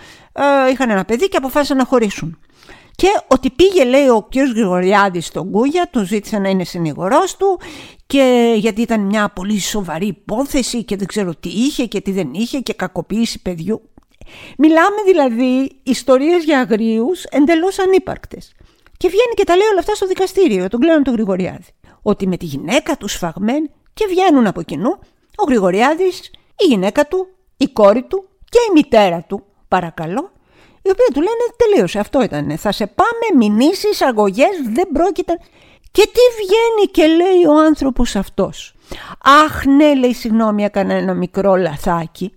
ε, 0.67 0.71
είχαν 0.71 0.89
ένα 0.89 1.05
παιδί 1.05 1.27
και 1.27 1.37
αποφάσισαν 1.37 1.77
να 1.77 1.85
χωρίσουν. 1.85 2.39
Και 3.01 3.07
ότι 3.27 3.49
πήγε 3.49 3.83
λέει 3.83 4.07
ο 4.07 4.27
κ. 4.29 4.35
Γρηγοριάδης 4.35 5.25
στον 5.25 5.51
Κούγια, 5.51 5.89
τον 5.91 6.05
ζήτησε 6.05 6.37
να 6.37 6.49
είναι 6.49 6.63
συνηγορός 6.63 7.37
του 7.37 7.59
και 8.05 8.53
γιατί 8.57 8.81
ήταν 8.81 9.01
μια 9.01 9.29
πολύ 9.29 9.59
σοβαρή 9.59 10.07
υπόθεση 10.07 10.83
και 10.83 10.95
δεν 10.95 11.07
ξέρω 11.07 11.35
τι 11.35 11.49
είχε 11.49 11.85
και 11.85 12.01
τι 12.01 12.11
δεν 12.11 12.29
είχε 12.33 12.59
και 12.59 12.73
κακοποίηση 12.73 13.41
παιδιού. 13.41 13.81
Μιλάμε 14.57 15.01
δηλαδή 15.05 15.79
ιστορίες 15.83 16.43
για 16.43 16.59
αγρίους 16.59 17.23
εντελώς 17.23 17.79
ανύπαρκτες. 17.79 18.51
Και 18.97 19.07
βγαίνει 19.07 19.33
και 19.35 19.43
τα 19.43 19.55
λέει 19.55 19.67
όλα 19.67 19.79
αυτά 19.79 19.95
στο 19.95 20.07
δικαστήριο, 20.07 20.67
τον 20.67 20.79
κλαίνουν 20.79 21.03
τον 21.03 21.13
Γρηγοριάδη. 21.13 21.71
Ότι 22.01 22.27
με 22.27 22.37
τη 22.37 22.45
γυναίκα 22.45 22.97
του 22.97 23.07
σφαγμένη 23.07 23.69
και 23.93 24.05
βγαίνουν 24.09 24.47
από 24.47 24.61
κοινού 24.61 24.99
ο 25.35 25.43
Γρηγοριάδης, 25.47 26.31
η 26.57 26.65
γυναίκα 26.65 27.07
του, 27.07 27.27
η 27.57 27.67
κόρη 27.67 28.03
του 28.03 28.29
και 28.49 28.59
η 28.69 28.73
μητέρα 28.73 29.25
του, 29.27 29.43
παρακαλώ, 29.67 30.31
η 30.87 30.91
οποία 30.91 31.05
του 31.13 31.21
λένε 31.21 31.45
τελείωσε, 31.57 31.99
αυτό 31.99 32.21
ήταν. 32.21 32.57
Θα 32.57 32.71
σε 32.71 32.87
πάμε, 32.87 33.45
μηνύσεις, 33.45 34.01
αγωγές, 34.01 34.55
δεν 34.73 34.87
πρόκειται. 34.93 35.39
Και 35.91 36.01
τι 36.01 36.43
βγαίνει 36.43 36.91
και 36.91 37.05
λέει 37.07 37.45
ο 37.45 37.65
άνθρωπος 37.65 38.15
αυτός. 38.15 38.75
Αχ 39.45 39.65
ναι 39.65 39.95
λέει 39.95 40.13
συγγνώμη 40.13 40.63
έκανα 40.63 40.93
ένα 40.93 41.13
μικρό 41.13 41.55
λαθάκι. 41.55 42.33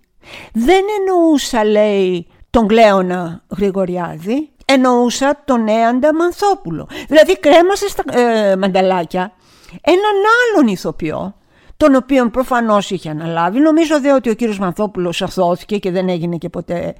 Δεν 0.52 0.84
εννοούσα 0.98 1.64
λέει 1.64 2.26
τον 2.50 2.66
Κλέωνα 2.66 3.42
Γρηγοριάδη, 3.56 4.50
εννοούσα 4.64 5.42
τον 5.44 5.68
Έαντα 5.68 6.14
Μανθόπουλο. 6.14 6.88
Δηλαδή 7.08 7.38
κρέμασε 7.38 7.88
στα 7.88 8.18
ε, 8.18 8.56
μανταλάκια 8.56 9.32
έναν 9.80 10.16
άλλον 10.42 10.72
ηθοποιό, 10.72 11.34
τον 11.80 11.94
οποίον 11.94 12.30
προφανώς 12.30 12.90
είχε 12.90 13.10
αναλάβει. 13.10 13.58
Νομίζω 13.58 14.00
δε 14.00 14.12
ότι 14.12 14.30
ο 14.30 14.34
κύριος 14.34 14.58
Μανθόπουλος 14.58 15.22
αθώθηκε 15.22 15.78
και 15.78 15.90
δεν 15.90 16.08
έγινε 16.08 16.36
και 16.36 16.48
ποτέ. 16.48 16.94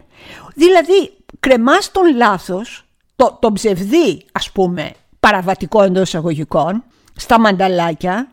Δηλαδή 0.54 1.12
κρεμάς 1.40 1.90
τον 1.90 2.16
λάθος, 2.16 2.84
το, 3.16 3.38
τον 3.40 3.52
ψευδή 3.52 4.24
ας 4.32 4.50
πούμε 4.50 4.90
παραβατικό 5.20 5.82
εντός 5.82 6.02
εισαγωγικών, 6.02 6.84
στα 7.16 7.40
μανταλάκια 7.40 8.28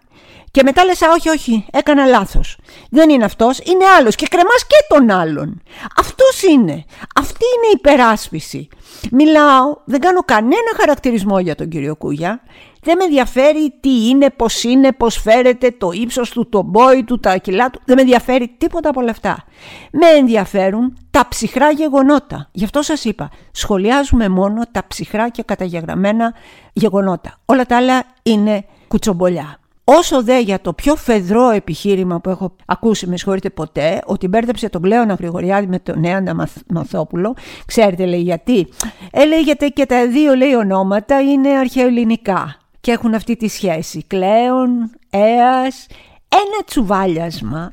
και 0.51 0.63
μετά 0.63 0.86
λες 0.86 1.01
«Α, 1.01 1.12
όχι, 1.12 1.30
όχι, 1.30 1.66
έκανα 1.72 2.06
λάθος. 2.06 2.58
Δεν 2.89 3.10
είναι 3.10 3.25
αυτός, 3.25 3.60
είναι 3.60 3.86
άλλος 3.98 4.16
και 4.16 4.27
κρεμάς 4.30 4.68
και 4.68 4.86
τον 4.88 5.12
άλλον. 5.12 5.62
Αυτός 5.98 6.42
είναι. 6.44 6.86
Αυτή 7.16 7.46
είναι 7.56 7.68
η 7.68 7.75
υπεράσπιση. 7.77 8.68
Μιλάω, 9.12 9.77
δεν 9.86 10.00
κάνω 10.00 10.20
κανένα 10.20 10.72
χαρακτηρισμό 10.77 11.39
για 11.39 11.56
τον 11.56 11.70
κύριο 11.70 11.96
Κούγια. 11.96 12.42
Δεν 12.88 12.98
με 12.98 13.03
ενδιαφέρει 13.03 13.74
τι 13.79 14.08
είναι, 14.08 14.29
πώς 14.29 14.63
είναι, 14.63 14.91
πώς 14.91 15.15
φέρεται, 15.15 15.72
το 15.77 15.91
ύψος 15.91 16.29
του, 16.29 16.50
το 16.50 16.62
μπόι 16.62 17.03
του, 17.03 17.20
τα 17.20 17.38
κιλά 17.38 17.70
του. 17.70 17.82
Δεν 17.86 17.96
με 17.96 18.01
ενδιαφέρει 18.01 18.56
τίποτα 18.58 18.89
από 18.89 19.01
όλα 19.01 19.12
αυτά. 19.12 19.44
Με 19.91 20.08
ενδιαφέρουν 20.08 20.98
τα 21.12 21.27
ψυχρά 21.29 21.72
γεγονότα. 21.72 22.50
Γι' 22.51 22.63
αυτό 22.63 22.82
σας 22.82 23.06
είπα, 23.06 23.29
σχολιάζουμε 23.51 24.29
μόνο 24.29 24.62
τα 24.72 24.84
ψυχρά 24.88 25.29
και 25.29 25.44
καταγεγραμμένα 25.44 26.34
γεγονότα. 26.74 27.38
Όλα 27.46 27.65
τα 27.65 27.77
άλλα 27.77 28.03
είναι 28.24 28.65
κουτσομπολιά. 28.88 29.60
Όσο 29.84 30.24
δε 30.24 30.39
για 30.39 30.62
το 30.62 30.74
πιο 30.74 30.96
φεδρό 30.96 31.50
επιχείρημα 31.50 32.20
που 32.20 32.29
έχω 32.29 32.56
ακούσει, 32.65 33.08
με 33.08 33.17
συγχωρείτε 33.17 33.50
ποτέ, 33.50 34.01
ότι 34.06 34.27
μπέρδεψε 34.27 34.70
τον 34.70 34.82
Κλέωνα 34.82 35.13
Γρηγοριάδη 35.13 35.67
με 35.67 35.79
τον 35.79 36.00
Νέαντα 36.00 36.48
Μαθόπουλο, 36.67 37.36
ξέρετε 37.65 38.06
λέει 38.06 38.22
γιατί. 38.22 38.67
Ε, 39.12 39.39
γιατί 39.44 39.72
και 39.72 39.86
τα 39.86 40.08
δύο 40.08 40.36
λέει 40.36 40.53
ονόματα 40.53 41.22
είναι 41.22 41.50
αρχαιοελληνικά 41.50 42.58
και 42.81 42.91
έχουν 42.91 43.13
αυτή 43.13 43.36
τη 43.36 43.48
σχέση. 43.48 44.03
Κλέον, 44.07 44.89
Έας, 45.10 45.88
ένα 46.29 46.63
τσουβάλιασμα 46.65 47.72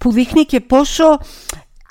που 0.00 0.12
δείχνει 0.12 0.44
και 0.44 0.60
πόσο 0.60 1.18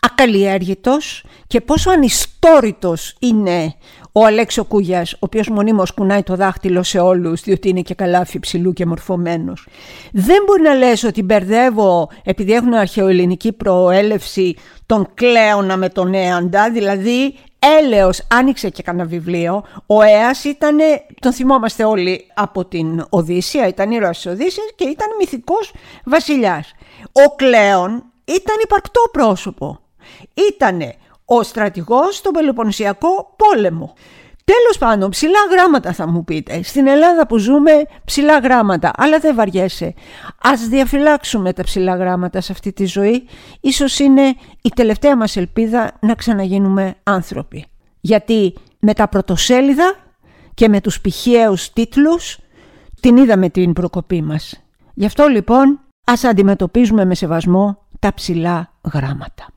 ακαλλιέργητος 0.01 1.23
και 1.47 1.61
πόσο 1.61 1.89
ανιστόρητος 1.89 3.15
είναι 3.19 3.75
ο 4.11 4.25
Αλέξο 4.25 4.63
Κούγιας, 4.63 5.13
ο 5.13 5.17
οποίος 5.19 5.49
μονίμως 5.49 5.91
κουνάει 5.91 6.23
το 6.23 6.35
δάχτυλο 6.35 6.83
σε 6.83 6.99
όλους, 6.99 7.41
διότι 7.41 7.69
είναι 7.69 7.81
και 7.81 7.93
καλάφι 7.93 8.39
ψηλού 8.39 8.73
και 8.73 8.85
μορφωμένος. 8.85 9.67
Δεν 10.11 10.43
μπορεί 10.45 10.61
να 10.61 10.73
λες 10.73 11.03
ότι 11.03 11.23
μπερδεύω, 11.23 12.09
επειδή 12.23 12.53
έχουν 12.53 12.73
αρχαιοελληνική 12.73 13.51
προέλευση, 13.51 14.55
τον 14.85 15.07
Κλέωνα 15.13 15.77
με 15.77 15.89
τον 15.89 16.13
Έαντα, 16.13 16.71
δηλαδή 16.71 17.35
έλεος 17.79 18.27
άνοιξε 18.31 18.69
και 18.69 18.84
κανένα 18.84 19.07
βιβλίο. 19.07 19.63
Ο 19.86 20.01
Έας 20.01 20.43
ήταν, 20.43 20.77
τον 21.19 21.34
θυμόμαστε 21.34 21.84
όλοι 21.84 22.27
από 22.34 22.65
την 22.65 23.05
Οδύσσια, 23.10 23.67
ήταν 23.67 23.91
ήρωας 23.91 24.15
της 24.15 24.25
Οδύσσιας 24.31 24.67
και 24.75 24.84
ήταν 24.84 25.07
μυθικός 25.19 25.74
βασιλιάς. 26.05 26.72
Ο 27.12 27.36
Κλέον 27.36 28.03
ήταν 28.25 28.55
υπαρκτό 28.63 29.01
πρόσωπο. 29.12 29.79
Ήτανε 30.51 30.95
ο 31.25 31.43
στρατηγός 31.43 32.15
στον 32.15 32.34
Πελοποννησιακό 32.34 33.36
πόλεμο. 33.36 33.93
Τέλος 34.45 34.77
πάντων, 34.79 35.09
ψηλά 35.09 35.39
γράμματα 35.51 35.93
θα 35.93 36.07
μου 36.07 36.23
πείτε. 36.23 36.63
Στην 36.63 36.87
Ελλάδα 36.87 37.27
που 37.27 37.37
ζούμε, 37.37 37.71
ψηλά 38.05 38.39
γράμματα, 38.39 38.91
αλλά 38.97 39.19
δεν 39.19 39.35
βαριέσαι. 39.35 39.93
Ας 40.41 40.67
διαφυλάξουμε 40.67 41.53
τα 41.53 41.63
ψηλά 41.63 41.95
γράμματα 41.95 42.41
σε 42.41 42.51
αυτή 42.51 42.73
τη 42.73 42.85
ζωή. 42.85 43.27
Ίσως 43.59 43.99
είναι 43.99 44.21
η 44.61 44.69
τελευταία 44.75 45.17
μας 45.17 45.35
ελπίδα 45.35 45.91
να 46.01 46.13
ξαναγίνουμε 46.13 46.95
άνθρωποι. 47.03 47.65
Γιατί 48.01 48.53
με 48.79 48.93
τα 48.93 49.07
πρωτοσέλιδα 49.07 49.95
και 50.53 50.69
με 50.69 50.81
τους 50.81 51.01
πηχαίους 51.01 51.73
τίτλους 51.73 52.39
την 52.99 53.17
είδαμε 53.17 53.49
την 53.49 53.73
προκοπή 53.73 54.21
μας. 54.21 54.63
Γι' 54.93 55.05
αυτό 55.05 55.27
λοιπόν 55.27 55.79
ας 56.05 56.23
αντιμετωπίζουμε 56.23 57.05
με 57.05 57.15
σεβασμό 57.15 57.85
τα 57.99 58.13
ψηλά 58.13 58.71
γράμματα. 58.93 59.47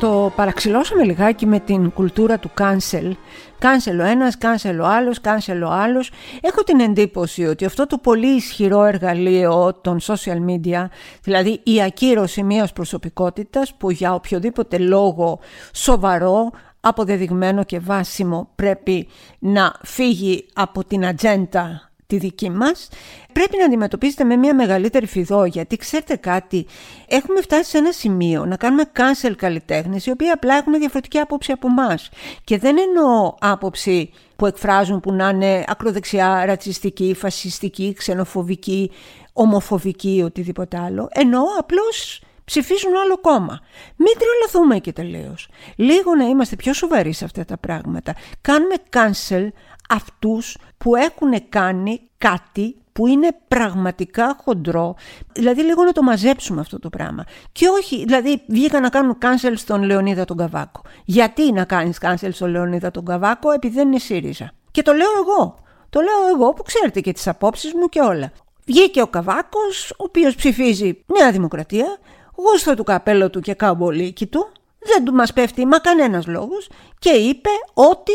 Το 0.00 0.32
παραξηλώσαμε 0.36 1.04
λιγάκι 1.04 1.46
με 1.46 1.60
την 1.60 1.90
κουλτούρα 1.90 2.38
του 2.38 2.50
cancel. 2.58 3.12
Cancel 3.60 3.98
ο 4.00 4.04
ένας, 4.04 4.36
cancel 4.40 4.78
ο 4.80 4.86
άλλος, 4.86 5.18
cancel 5.22 5.62
ο 5.66 5.70
άλλος. 5.70 6.10
Έχω 6.40 6.62
την 6.62 6.80
εντύπωση 6.80 7.44
ότι 7.44 7.64
αυτό 7.64 7.86
το 7.86 7.98
πολύ 7.98 8.26
ισχυρό 8.26 8.84
εργαλείο 8.84 9.78
των 9.80 9.98
social 10.00 10.50
media, 10.50 10.86
δηλαδή 11.22 11.60
η 11.62 11.82
ακύρωση 11.82 12.42
μιας 12.42 12.72
προσωπικότητας 12.72 13.74
που 13.74 13.90
για 13.90 14.14
οποιοδήποτε 14.14 14.78
λόγο 14.78 15.38
σοβαρό, 15.72 16.50
αποδεδειγμένο 16.80 17.64
και 17.64 17.78
βάσιμο 17.78 18.48
πρέπει 18.54 19.08
να 19.38 19.74
φύγει 19.82 20.46
από 20.54 20.84
την 20.84 21.06
ατζέντα 21.06 21.85
τη 22.06 22.18
δική 22.18 22.50
μας, 22.50 22.88
πρέπει 23.32 23.56
να 23.58 23.64
αντιμετωπίσετε 23.64 24.24
με 24.24 24.36
μια 24.36 24.54
μεγαλύτερη 24.54 25.06
φιδό, 25.06 25.44
γιατί 25.44 25.76
ξέρετε 25.76 26.16
κάτι, 26.16 26.66
έχουμε 27.08 27.40
φτάσει 27.40 27.70
σε 27.70 27.78
ένα 27.78 27.92
σημείο 27.92 28.44
να 28.46 28.56
κάνουμε 28.56 28.82
cancel 28.96 29.32
καλλιτέχνες, 29.36 30.06
οι 30.06 30.10
οποίοι 30.10 30.28
απλά 30.28 30.54
έχουν 30.54 30.78
διαφορετική 30.78 31.18
άποψη 31.18 31.52
από 31.52 31.66
εμάς. 31.68 32.08
Και 32.44 32.58
δεν 32.58 32.76
εννοώ 32.78 33.34
άποψη 33.40 34.10
που 34.36 34.46
εκφράζουν 34.46 35.00
που 35.00 35.12
να 35.12 35.28
είναι 35.28 35.64
ακροδεξιά, 35.66 36.44
ρατσιστική, 36.44 37.14
φασιστική, 37.18 37.94
ξενοφοβική, 37.96 38.90
ομοφοβική 39.32 40.14
ή 40.14 40.22
οτιδήποτε 40.22 40.78
άλλο. 40.78 41.08
Εννοώ 41.12 41.44
απλώς 41.58 42.20
ψηφίζουν 42.44 42.96
άλλο 42.96 43.18
κόμμα. 43.20 43.60
Μην 43.96 44.14
τρελαθούμε 44.18 44.78
και 44.78 44.92
τελείως. 44.92 45.48
Λίγο 45.76 46.14
να 46.14 46.24
είμαστε 46.24 46.56
πιο 46.56 46.72
σοβαροί 46.72 47.12
σε 47.12 47.24
αυτά 47.24 47.44
τα 47.44 47.56
πράγματα. 47.56 48.14
Κάνουμε 48.40 48.74
cancel 48.90 49.48
αυτούς 49.88 50.56
που 50.78 50.96
έχουν 50.96 51.48
κάνει 51.48 52.00
κάτι 52.18 52.76
που 52.92 53.06
είναι 53.06 53.28
πραγματικά 53.48 54.36
χοντρό. 54.44 54.94
Δηλαδή 55.32 55.62
λίγο 55.62 55.84
να 55.84 55.92
το 55.92 56.02
μαζέψουμε 56.02 56.60
αυτό 56.60 56.78
το 56.78 56.88
πράγμα. 56.88 57.24
Και 57.52 57.68
όχι, 57.68 58.04
δηλαδή 58.04 58.42
βγήκαν 58.48 58.82
να 58.82 58.88
κάνουν 58.88 59.18
cancel 59.22 59.52
στον 59.54 59.82
Λεωνίδα 59.82 60.24
τον 60.24 60.36
Καβάκο. 60.36 60.82
Γιατί 61.04 61.52
να 61.52 61.64
κάνεις 61.64 61.98
cancel 62.02 62.28
στον 62.32 62.50
Λεωνίδα 62.50 62.90
τον 62.90 63.04
Καβάκο 63.04 63.50
επειδή 63.50 63.74
δεν 63.74 63.86
είναι 63.86 63.98
ΣΥΡΙΖΑ; 63.98 64.52
Και 64.70 64.82
το 64.82 64.92
λέω 64.92 65.10
εγώ. 65.18 65.58
Το 65.90 66.00
λέω 66.00 66.36
εγώ 66.36 66.52
που 66.52 66.62
ξέρετε 66.62 67.00
και 67.00 67.12
τις 67.12 67.28
απόψεις 67.28 67.72
μου 67.74 67.88
και 67.88 68.00
όλα. 68.00 68.32
Βγήκε 68.66 69.02
ο 69.02 69.06
Καβάκος, 69.06 69.90
ο 69.90 69.94
οποίος 69.96 70.34
ψηφίζει 70.34 71.04
Νέα 71.18 71.32
Δημοκρατία, 71.32 71.98
γούστο 72.36 72.74
του 72.74 72.84
καπέλο 72.84 73.30
του 73.30 73.40
και 73.40 73.54
καμπολίκι 73.54 74.26
του, 74.26 74.52
δεν 74.78 75.04
του 75.04 75.12
μας 75.12 75.32
πέφτει 75.32 75.66
μα 75.66 75.78
κανένας 75.78 76.26
λόγος 76.26 76.68
και 76.98 77.10
είπε 77.10 77.50
ότι 77.74 78.12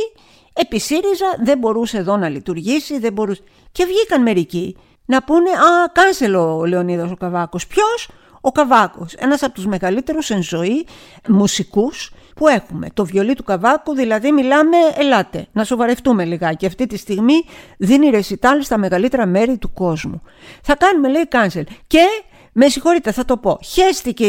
επί 0.54 0.80
ΣΥΡΙΖΑ 0.80 1.36
δεν 1.44 1.58
μπορούσε 1.58 1.98
εδώ 1.98 2.18
να 2.18 2.30
λειτουργήσει, 2.30 3.00
δεν 3.00 3.14
μπορούσε... 3.14 3.42
Και 3.72 3.86
βγήκαν 3.86 4.22
μερικοί 4.22 4.78
να 5.06 5.24
πούνε 5.24 5.50
«Α, 5.50 5.90
κάνσελο 5.92 6.58
ο 6.58 6.66
Λεωνίδας 6.66 7.12
ο 7.12 7.16
Καβάκος». 7.16 7.68
Ποιος; 7.68 8.10
Ο 8.42 8.52
Καβάκος, 8.52 9.14
ένας 9.14 9.44
από 9.44 9.54
τους 9.54 9.66
μεγαλύτερους 9.66 10.30
εν 10.30 10.44
ζωή 10.44 10.86
μουσικούς 11.28 12.12
που 12.36 12.48
έχουμε. 12.48 12.88
Το 12.94 13.06
βιολί 13.06 13.36
του 13.36 13.44
Καβάκου, 13.44 13.94
δηλαδή 13.94 14.32
μιλάμε, 14.32 14.78
ελάτε, 14.98 15.48
να 15.52 15.64
σοβαρευτούμε 15.64 16.26
λιγάκι. 16.26 16.66
Αυτή 16.66 16.88
τη 16.88 16.98
στιγμή 16.98 17.34
δίνει 17.78 18.10
ρεσιτάλ 18.10 18.64
στα 18.64 18.78
μεγαλύτερα 18.78 19.26
μέρη 19.26 19.58
του 19.58 19.74
κόσμου. 19.74 20.22
Θα 20.62 20.76
κάνουμε, 20.76 21.10
λέει, 21.10 21.28
κάνσελ. 21.28 21.66
Και 21.88 22.06
με 22.54 22.70
συγχωρείτε, 22.70 23.12
θα 23.12 23.26
το 23.26 23.38
πω. 23.38 23.60
Χέστηκε 23.64 24.26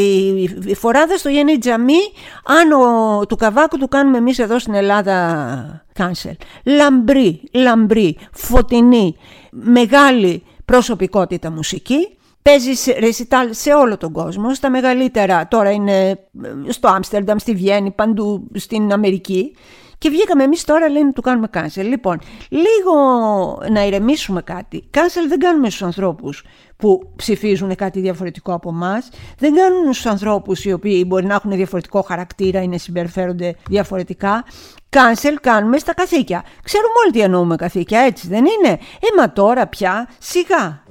η 0.64 0.74
φοράδα 0.74 1.16
στο 1.16 1.28
Γέννη 1.28 1.58
Τζαμί 1.58 1.98
αν 2.44 2.72
ο, 2.72 3.26
του 3.26 3.36
Καβάκου 3.36 3.78
του 3.78 3.88
κάνουμε 3.88 4.18
εμείς 4.18 4.38
εδώ 4.38 4.58
στην 4.58 4.74
Ελλάδα 4.74 5.86
κάνσελ. 5.92 6.34
Λαμπρή, 6.64 7.42
λαμπρή, 7.52 8.18
φωτεινή, 8.32 9.16
μεγάλη 9.50 10.42
προσωπικότητα 10.64 11.50
μουσική. 11.50 12.16
Παίζει 12.42 12.92
ρεσιτάλ 12.98 13.48
σε 13.54 13.72
όλο 13.72 13.96
τον 13.96 14.12
κόσμο, 14.12 14.54
στα 14.54 14.70
μεγαλύτερα. 14.70 15.48
Τώρα 15.48 15.70
είναι 15.70 16.18
στο 16.68 16.88
Άμστερνταμ, 16.88 17.38
στη 17.38 17.54
Βιέννη, 17.54 17.90
παντού 17.90 18.48
στην 18.54 18.92
Αμερική. 18.92 19.56
Και 19.98 20.08
βγήκαμε 20.08 20.42
εμείς 20.42 20.64
τώρα 20.64 20.88
λένε 20.88 21.04
να 21.04 21.12
του 21.12 21.20
κάνουμε 21.20 21.48
cancel. 21.54 21.84
Λοιπόν, 21.84 22.20
λίγο 22.48 22.94
να 23.70 23.84
ηρεμήσουμε 23.84 24.42
κάτι. 24.42 24.90
Cancel 24.94 25.26
δεν 25.28 25.38
κάνουμε 25.38 25.70
στους 25.70 25.82
ανθρώπους 25.82 26.44
που 26.82 27.10
ψηφίζουν 27.16 27.74
κάτι 27.74 28.00
διαφορετικό 28.00 28.54
από 28.54 28.68
εμάς. 28.68 29.08
Δεν 29.38 29.54
κάνουν 29.54 29.92
στους 29.92 30.06
ανθρώπους 30.06 30.64
οι 30.64 30.72
οποίοι 30.72 31.04
μπορεί 31.06 31.26
να 31.26 31.34
έχουν 31.34 31.50
διαφορετικό 31.50 32.02
χαρακτήρα 32.02 32.62
ή 32.62 32.68
να 32.68 32.78
συμπεριφέρονται 32.78 33.54
διαφορετικά. 33.68 34.44
Cancel 34.90 35.36
κάνουμε 35.40 35.78
στα 35.78 35.94
καθήκια. 35.94 36.44
Ξέρουμε 36.62 36.92
όλοι 37.04 37.12
τι 37.12 37.20
εννοούμε 37.20 37.56
καθήκια, 37.56 38.00
έτσι 38.00 38.28
δεν 38.28 38.44
είναι; 38.44 38.72
Ε, 38.72 39.06
μα 39.18 39.32
τώρα 39.32 39.66
πια 39.66 40.08
σιγά. 40.18 40.82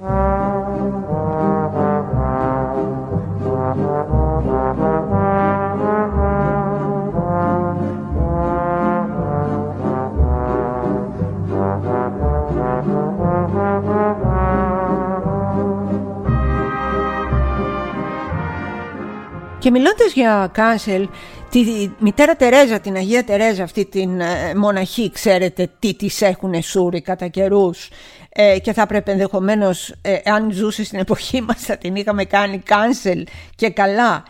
Και 19.62 19.70
μιλώντας 19.70 20.12
για 20.14 20.50
Κάνσελ, 20.52 21.08
τη 21.50 21.90
μητέρα 21.98 22.36
Τερέζα, 22.36 22.80
την 22.80 22.96
Αγία 22.96 23.24
Τερέζα, 23.24 23.62
αυτή 23.62 23.84
την 23.84 24.20
ε, 24.20 24.54
μοναχή, 24.56 25.10
ξέρετε 25.10 25.70
τι 25.78 25.94
της 25.94 26.22
έχουν 26.22 26.62
σούρει 26.62 27.00
κατά 27.00 27.28
καιρούς. 27.28 27.88
Ε, 28.28 28.58
και 28.58 28.72
θα 28.72 28.82
έπρεπε 28.82 29.10
ενδεχομένως, 29.10 29.94
ε, 30.02 30.18
αν 30.24 30.52
ζούσε 30.52 30.84
στην 30.84 30.98
εποχή 30.98 31.40
μας, 31.40 31.60
θα 31.60 31.76
την 31.76 31.96
είχαμε 31.96 32.24
κάνει 32.24 32.58
Κάνσελ 32.58 33.26
και 33.54 33.70
καλά. 33.70 34.24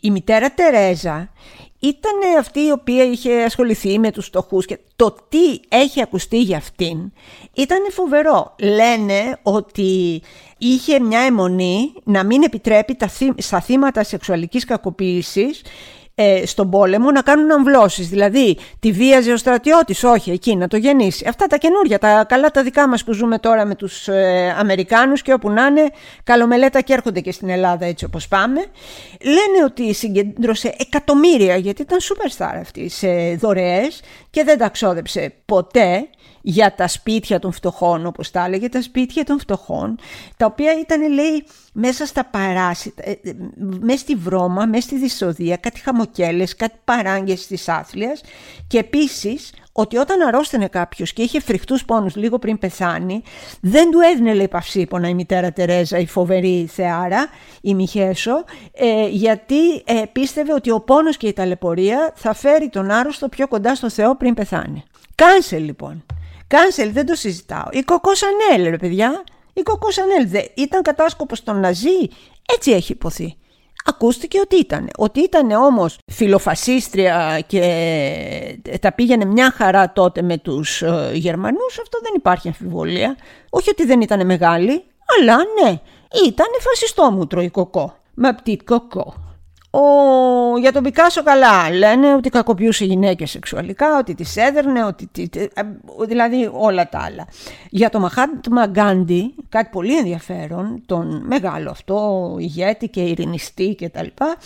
Η 0.00 0.10
μητέρα 0.10 0.54
Τερέζα 0.54 1.30
ήταν 1.78 2.12
αυτή 2.38 2.60
η 2.60 2.70
οποία 2.70 3.04
είχε 3.04 3.42
ασχοληθεί 3.42 3.98
με 3.98 4.10
τους 4.12 4.26
στοχούς 4.26 4.66
και 4.66 4.78
το 4.96 5.16
τι 5.28 5.60
έχει 5.68 6.02
ακουστεί 6.02 6.40
για 6.40 6.56
αυτήν 6.56 7.12
ήταν 7.54 7.78
φοβερό. 7.90 8.54
Λένε 8.58 9.38
ότι 9.42 10.22
είχε 10.58 11.00
μια 11.00 11.20
αιμονή 11.20 11.92
να 12.04 12.24
μην 12.24 12.42
επιτρέπει 12.42 12.94
τα 12.94 13.10
στα 13.36 13.60
θύματα 13.60 14.04
σεξουαλικής 14.04 14.64
κακοποίησης 14.64 15.62
ε, 16.20 16.46
στον 16.46 16.70
πόλεμο 16.70 17.10
να 17.10 17.22
κάνουν 17.22 17.50
αμβλώσεις. 17.50 18.08
Δηλαδή, 18.08 18.58
τη 18.80 18.92
βίαζε 18.92 19.32
ο 19.32 19.36
στρατιώτης, 19.36 20.04
όχι 20.04 20.30
εκεί, 20.30 20.56
να 20.56 20.68
το 20.68 20.76
γεννήσει. 20.76 21.26
Αυτά 21.28 21.46
τα 21.46 21.56
καινούργια, 21.56 21.98
τα 21.98 22.24
καλά 22.28 22.50
τα 22.50 22.62
δικά 22.62 22.88
μας 22.88 23.04
που 23.04 23.12
ζούμε 23.12 23.38
τώρα 23.38 23.64
με 23.64 23.74
τους 23.74 24.08
ε, 24.08 24.54
Αμερικάνους 24.58 25.22
και 25.22 25.32
όπου 25.32 25.50
να 25.50 25.66
είναι, 25.66 25.90
καλομελέτα 26.24 26.80
και 26.80 26.92
έρχονται 26.92 27.20
και 27.20 27.32
στην 27.32 27.48
Ελλάδα 27.48 27.86
έτσι 27.86 28.04
όπως 28.04 28.28
πάμε. 28.28 28.60
Λένε 29.20 29.64
ότι 29.64 29.94
συγκέντρωσε 29.94 30.74
εκατομμύρια, 30.78 31.56
γιατί 31.56 31.82
ήταν 31.82 31.98
superstar 31.98 32.58
αυτή, 32.60 32.88
σε 32.88 33.34
δωρεές 33.34 34.00
και 34.30 34.44
δεν 34.44 34.58
τα 34.58 34.68
ξόδεψε 34.68 35.34
ποτέ 35.44 36.08
για 36.40 36.74
τα 36.74 36.88
σπίτια 36.88 37.38
των 37.38 37.52
φτωχών, 37.52 38.06
όπως 38.06 38.30
τα 38.30 38.44
έλεγε, 38.44 38.68
τα 38.68 38.82
σπίτια 38.82 39.24
των 39.24 39.38
φτωχών, 39.38 39.98
τα 40.36 40.46
οποία 40.46 40.78
ήταν, 40.80 41.12
λέει, 41.12 41.44
μέσα 41.72 42.06
στα 42.06 42.24
παράσιτα, 42.24 43.02
ε, 43.08 43.10
ε, 43.10 43.32
μέσα 43.80 43.98
στη 43.98 44.14
βρώμα, 44.14 44.66
μέσα 44.66 44.82
στη 44.82 44.98
δυσοδεία, 44.98 45.56
κάτι 45.56 45.80
χαμοκέλες, 45.80 46.56
κάτι 46.56 46.74
παράγγες 46.84 47.46
της 47.46 47.68
άθλιας 47.68 48.20
και 48.66 48.78
επίσης 48.78 49.52
ότι 49.72 49.96
όταν 49.96 50.20
αρρώστενε 50.20 50.68
κάποιος 50.68 51.12
και 51.12 51.22
είχε 51.22 51.40
φρικτούς 51.40 51.84
πόνους 51.84 52.16
λίγο 52.16 52.38
πριν 52.38 52.58
πεθάνει, 52.58 53.22
δεν 53.60 53.90
του 53.90 53.98
έδινε 54.00 54.34
λέει 54.34 54.48
παυσίπονα 54.48 55.08
η 55.08 55.14
μητέρα 55.14 55.52
Τερέζα, 55.52 55.98
η 55.98 56.06
φοβερή 56.06 56.68
θεάρα, 56.72 57.26
η 57.60 57.74
Μιχέσο, 57.74 58.44
ε, 58.72 59.08
γιατί 59.08 59.74
ε, 59.84 60.02
πίστευε 60.12 60.52
ότι 60.52 60.70
ο 60.70 60.80
πόνος 60.80 61.16
και 61.16 61.26
η 61.26 61.32
ταλαιπωρία 61.32 62.12
θα 62.14 62.34
φέρει 62.34 62.68
τον 62.68 62.90
άρρωστο 62.90 63.28
πιο 63.28 63.48
κοντά 63.48 63.74
στο 63.74 63.90
Θεό 63.90 64.16
πριν 64.16 64.34
πεθάνει. 64.34 64.82
Κάνσε 65.14 65.58
λοιπόν. 65.58 66.04
Κάνσελ, 66.48 66.92
δεν 66.92 67.06
το 67.06 67.14
συζητάω. 67.14 67.68
Η 67.70 67.82
Κοκό 67.82 68.10
Σανέλ, 68.14 68.70
ρε 68.70 68.76
παιδιά. 68.76 69.24
Η 69.52 69.62
Κοκό 69.62 69.90
Σανέλ 69.90 70.28
ήταν 70.54 70.82
κατάσκοπος 70.82 71.42
των 71.42 71.60
Ναζί. 71.60 72.08
Έτσι 72.54 72.70
έχει 72.70 72.92
υποθεί. 72.92 73.36
Ακούστηκε 73.84 74.40
ότι 74.40 74.56
ήταν. 74.56 74.88
Ότι 74.96 75.20
ήταν 75.20 75.50
όμως 75.50 75.98
φιλοφασίστρια 76.06 77.40
και 77.46 78.58
τα 78.80 78.92
πήγαινε 78.92 79.24
μια 79.24 79.50
χαρά 79.50 79.92
τότε 79.92 80.22
με 80.22 80.38
τους 80.38 80.82
ε, 80.82 81.10
Γερμανούς, 81.14 81.78
αυτό 81.82 81.98
δεν 82.02 82.12
υπάρχει 82.16 82.48
αμφιβολία. 82.48 83.16
Όχι 83.50 83.70
ότι 83.70 83.84
δεν 83.84 84.00
ήταν 84.00 84.26
μεγάλη, 84.26 84.84
αλλά 85.18 85.36
ναι, 85.36 85.80
ήταν 86.26 86.46
φασιστόμουτρο 86.60 87.42
η 87.42 87.50
Κοκό. 87.50 87.96
Με 88.14 88.34
πτήτ 88.34 88.62
Κοκό. 88.64 89.14
Ο... 89.70 89.80
Για 90.58 90.72
τον 90.72 90.82
Πικάσο 90.82 91.22
καλά 91.22 91.70
λένε 91.70 92.14
ότι 92.14 92.28
κακοποιούσε 92.28 92.84
γυναίκες 92.84 93.30
σεξουαλικά, 93.30 93.98
ότι 93.98 94.14
τις 94.14 94.36
έδερνε, 94.36 94.84
ότι... 94.84 95.10
Ε, 95.34 95.46
δηλαδή 96.06 96.50
όλα 96.52 96.88
τα 96.88 96.98
άλλα. 96.98 97.26
Για 97.70 97.90
τον 97.90 98.00
Μαχάτμα 98.00 98.66
Γκάντι, 98.66 99.34
κάτι 99.48 99.68
πολύ 99.72 99.96
ενδιαφέρον, 99.96 100.82
τον 100.86 101.22
μεγάλο 101.26 101.70
αυτό 101.70 102.36
ηγέτη 102.38 102.88
και 102.88 103.00
ειρηνιστή 103.00 103.74
και 103.74 103.88
τα 103.88 104.02
λοιπά, 104.02 104.36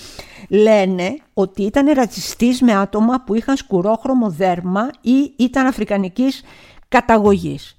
λένε 0.48 1.16
ότι 1.35 1.62
ήταν 1.62 1.92
ρατσιστής 1.92 2.61
με 2.61 2.74
άτομα 2.74 3.22
που 3.26 3.35
είχαν 3.35 3.56
σκουρόχρωμο 3.56 4.30
δέρμα 4.30 4.90
ή 5.00 5.32
ήταν 5.37 5.66
αφρικανικής 5.66 6.42
καταγωγής. 6.88 7.76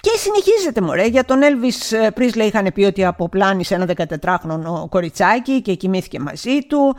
Και 0.00 0.10
συνεχίζεται 0.18 0.80
μωρέ, 0.80 1.06
για 1.06 1.24
τον 1.24 1.40
Elvis 1.42 2.08
Presley 2.18 2.46
είχαν 2.46 2.72
πει 2.74 2.84
ότι 2.84 3.04
αποπλάνησε 3.04 3.74
ένα 3.74 3.86
14χρονο 3.96 4.88
κοριτσάκι 4.88 5.62
και 5.62 5.74
κοιμήθηκε 5.74 6.20
μαζί 6.20 6.58
του. 6.68 6.96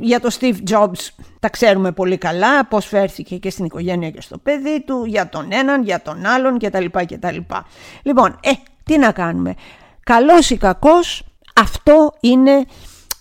Για 0.00 0.20
τον 0.20 0.30
Steve 0.40 0.56
Jobs 0.70 1.08
τα 1.40 1.48
ξέρουμε 1.48 1.92
πολύ 1.92 2.16
καλά, 2.16 2.66
πώς 2.66 2.86
φέρθηκε 2.86 3.36
και 3.36 3.50
στην 3.50 3.64
οικογένεια 3.64 4.10
και 4.10 4.20
στο 4.20 4.38
παιδί 4.38 4.84
του, 4.86 5.04
για 5.04 5.28
τον 5.28 5.48
έναν, 5.50 5.82
για 5.82 6.02
τον 6.02 6.26
άλλον 6.26 6.58
κτλ. 6.58 6.84
κτλ. 6.84 7.36
Λοιπόν, 8.02 8.38
ε, 8.42 8.50
τι 8.84 8.98
να 8.98 9.12
κάνουμε. 9.12 9.54
Καλός 10.02 10.50
ή 10.50 10.56
κακός, 10.56 11.22
αυτό 11.54 12.14
είναι 12.20 12.64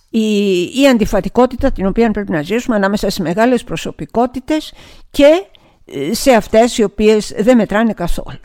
η, 0.09 0.61
η 0.81 0.87
αντιφατικότητα 0.91 1.71
την 1.71 1.85
οποία 1.85 2.11
πρέπει 2.11 2.31
να 2.31 2.41
ζήσουμε 2.41 2.75
ανάμεσα 2.75 3.09
σε 3.09 3.21
μεγάλες 3.21 3.63
προσωπικότητες 3.63 4.73
και 5.11 5.45
ε, 5.85 6.13
σε 6.13 6.31
αυτές 6.31 6.77
οι 6.77 6.83
οποίες 6.83 7.33
δεν 7.37 7.57
μετράνε 7.57 7.93
καθόλου. 7.93 8.39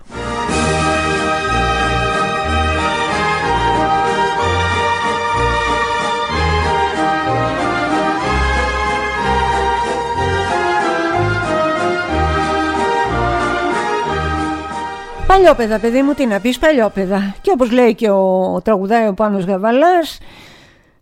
Παλιόπαιδα, 15.32 15.78
παιδί 15.78 16.02
μου, 16.02 16.14
τι 16.14 16.26
να 16.26 16.40
πεις, 16.40 16.58
παλιόπαιδα. 16.58 17.34
Και 17.40 17.50
όπως 17.54 17.70
λέει 17.70 17.94
και 17.94 18.10
ο, 18.10 18.60
τραγουδάει 18.64 19.08
ο 19.08 19.14
Πάνος 19.14 19.44
Γαβαλάς, 19.44 20.18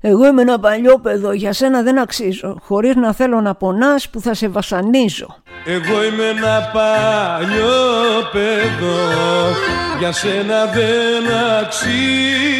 εγώ 0.00 0.26
είμαι 0.26 0.42
ένα 0.42 0.58
παλιόπαιδο, 0.58 1.32
για 1.32 1.52
σένα 1.52 1.82
δεν 1.82 1.98
αξίζω, 1.98 2.56
χωρίς 2.62 2.96
να 2.96 3.12
θέλω 3.12 3.40
να 3.40 3.54
πονάς 3.54 4.08
που 4.08 4.20
θα 4.20 4.34
σε 4.34 4.48
βασανίζω. 4.48 5.36
Εγώ 5.66 6.04
είμαι 6.04 6.24
ένα 6.24 6.70
παλιόπαιδο, 6.72 7.76
για 9.98 10.12
σένα 10.12 10.66
δεν 10.66 11.26
αξίζω 11.60 12.50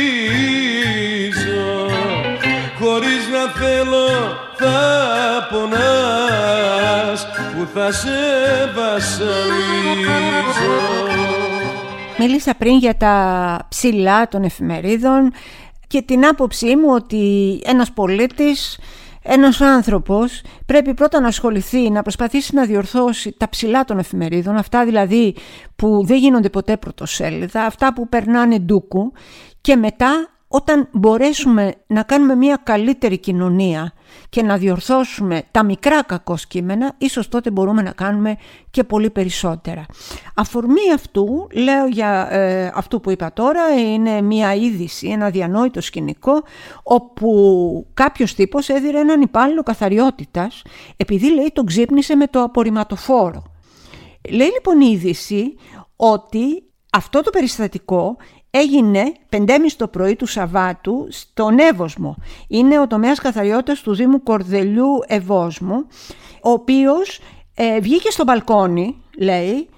χωρίς 2.80 3.28
να 3.32 3.44
θέλω 3.60 4.08
θα 4.56 5.48
πονάς 5.50 7.26
που 7.52 7.68
θα 7.74 7.92
σε 7.92 8.10
βασανίζω 8.74 9.40
Μίλησα 12.22 12.54
πριν 12.54 12.78
για 12.78 12.96
τα 12.96 13.66
ψηλά 13.68 14.28
των 14.28 14.42
εφημερίδων 14.42 15.32
και 15.86 16.02
την 16.02 16.26
άποψή 16.26 16.76
μου 16.76 16.88
ότι 16.88 17.60
ένας 17.64 17.92
πολίτης 17.92 18.78
ένας 19.22 19.60
άνθρωπος 19.60 20.42
πρέπει 20.66 20.94
πρώτα 20.94 21.20
να 21.20 21.28
ασχοληθεί, 21.28 21.90
να 21.90 22.02
προσπαθήσει 22.02 22.54
να 22.54 22.64
διορθώσει 22.64 23.34
τα 23.36 23.48
ψηλά 23.48 23.84
των 23.84 23.98
εφημερίδων, 23.98 24.56
αυτά 24.56 24.84
δηλαδή 24.84 25.34
που 25.76 26.02
δεν 26.06 26.18
γίνονται 26.18 26.50
ποτέ 26.50 26.76
πρωτοσέλιδα, 26.76 27.64
αυτά 27.64 27.92
που 27.92 28.08
περνάνε 28.08 28.58
ντούκου 28.58 29.12
και 29.60 29.76
μετά 29.76 30.28
όταν 30.52 30.88
μπορέσουμε 30.92 31.74
να 31.86 32.02
κάνουμε 32.02 32.34
μια 32.34 32.60
καλύτερη 32.62 33.18
κοινωνία 33.18 33.92
και 34.28 34.42
να 34.42 34.56
διορθώσουμε 34.56 35.42
τα 35.50 35.62
μικρά 35.64 36.02
κακό 36.02 36.36
κείμενα, 36.48 36.94
ίσως 36.98 37.28
τότε 37.28 37.50
μπορούμε 37.50 37.82
να 37.82 37.92
κάνουμε 37.92 38.36
και 38.70 38.84
πολύ 38.84 39.10
περισσότερα. 39.10 39.86
Αφορμή 40.34 40.92
αυτού, 40.94 41.48
λέω 41.52 41.86
για 41.86 42.28
ε, 42.30 42.72
αυτό 42.74 43.00
που 43.00 43.10
είπα 43.10 43.32
τώρα, 43.32 43.74
είναι 43.80 44.20
μια 44.20 44.54
είδηση, 44.54 45.08
ένα 45.08 45.30
διανόητο 45.30 45.80
σκηνικό, 45.80 46.42
όπου 46.82 47.86
κάποιος 47.94 48.34
τύπος 48.34 48.68
έδιρε 48.68 48.98
έναν 48.98 49.20
υπάλληλο 49.20 49.62
καθαριότητας, 49.62 50.62
επειδή 50.96 51.34
λέει 51.34 51.50
τον 51.52 51.66
ξύπνησε 51.66 52.14
με 52.14 52.26
το 52.26 52.42
απορριμματοφόρο. 52.42 53.42
Λέει 54.30 54.48
λοιπόν 54.48 54.80
η 54.80 54.90
είδηση 54.92 55.56
ότι 55.96 56.64
αυτό 56.92 57.22
το 57.22 57.30
περιστατικό 57.30 58.16
έγινε 58.50 59.12
5.30 59.30 59.46
το 59.76 59.88
πρωί 59.88 60.16
του 60.16 60.26
Σαββάτου 60.26 61.06
στον 61.10 61.58
Εύωσμο. 61.58 62.16
Είναι 62.48 62.78
ο 62.78 62.86
τομέας 62.86 63.18
καθαριότητας 63.18 63.80
του 63.80 63.94
Δήμου 63.94 64.22
Κορδελιού 64.22 64.88
Ευόσμου, 65.06 65.86
ο 66.42 66.50
οποίος 66.50 67.20
ε, 67.54 67.80
βγήκε 67.80 68.10
στο 68.10 68.24
μπαλκόνι, 68.24 68.96
λέει, 69.18 69.68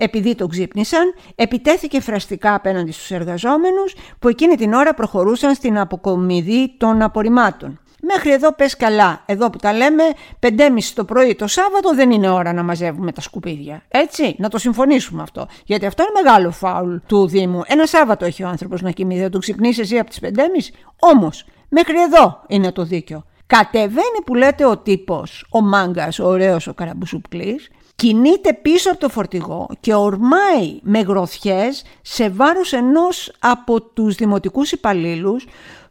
επειδή 0.00 0.34
τον 0.34 0.48
ξύπνησαν, 0.48 1.14
επιτέθηκε 1.34 2.00
φραστικά 2.00 2.54
απέναντι 2.54 2.92
στους 2.92 3.10
εργαζόμενους 3.10 3.94
που 4.18 4.28
εκείνη 4.28 4.56
την 4.56 4.72
ώρα 4.72 4.94
προχωρούσαν 4.94 5.54
στην 5.54 5.78
αποκομιδή 5.78 6.74
των 6.76 7.02
απορριμμάτων. 7.02 7.80
Μέχρι 8.02 8.32
εδώ 8.32 8.52
πες 8.52 8.76
καλά. 8.76 9.22
Εδώ 9.26 9.50
που 9.50 9.58
τα 9.58 9.72
λέμε 9.72 10.02
5.30 10.40 10.50
το 10.94 11.04
πρωί 11.04 11.34
το 11.34 11.46
Σάββατο 11.46 11.94
δεν 11.94 12.10
είναι 12.10 12.28
ώρα 12.28 12.52
να 12.52 12.62
μαζεύουμε 12.62 13.12
τα 13.12 13.20
σκουπίδια. 13.20 13.82
Έτσι, 13.88 14.34
να 14.38 14.48
το 14.48 14.58
συμφωνήσουμε 14.58 15.22
αυτό. 15.22 15.46
Γιατί 15.64 15.86
αυτό 15.86 16.02
είναι 16.02 16.20
μεγάλο 16.22 16.50
φάουλ 16.50 16.96
του 17.06 17.26
Δήμου. 17.28 17.62
Ένα 17.66 17.86
Σάββατο 17.86 18.24
έχει 18.24 18.42
ο 18.42 18.48
άνθρωπος 18.48 18.82
να 18.82 18.90
κοιμηθεί. 18.90 19.20
Δεν 19.20 19.30
του 19.30 19.38
ξυπνήσει 19.38 19.80
εσύ 19.80 19.98
από 19.98 20.10
τις 20.10 20.18
5.30. 20.22 20.28
Όμως, 20.98 21.44
μέχρι 21.68 22.00
εδώ 22.00 22.42
είναι 22.48 22.72
το 22.72 22.84
δίκιο. 22.84 23.24
Κατεβαίνει 23.46 24.22
που 24.24 24.34
λέτε 24.34 24.66
ο 24.66 24.78
τύπος, 24.78 25.46
ο 25.50 25.60
μάγκας, 25.60 26.18
ο 26.18 26.26
ωραίος 26.26 26.66
ο 26.66 26.74
καραμπουσουπκλής, 26.74 27.70
κινείται 28.00 28.52
πίσω 28.52 28.90
από 28.90 29.00
το 29.00 29.08
φορτηγό 29.08 29.68
και 29.80 29.94
ορμάει 29.94 30.78
με 30.82 31.00
γροθιές 31.00 31.84
σε 32.02 32.28
βάρος 32.28 32.72
ενός 32.72 33.32
από 33.38 33.82
τους 33.82 34.14
δημοτικούς 34.14 34.72
υπαλλήλους 34.72 35.46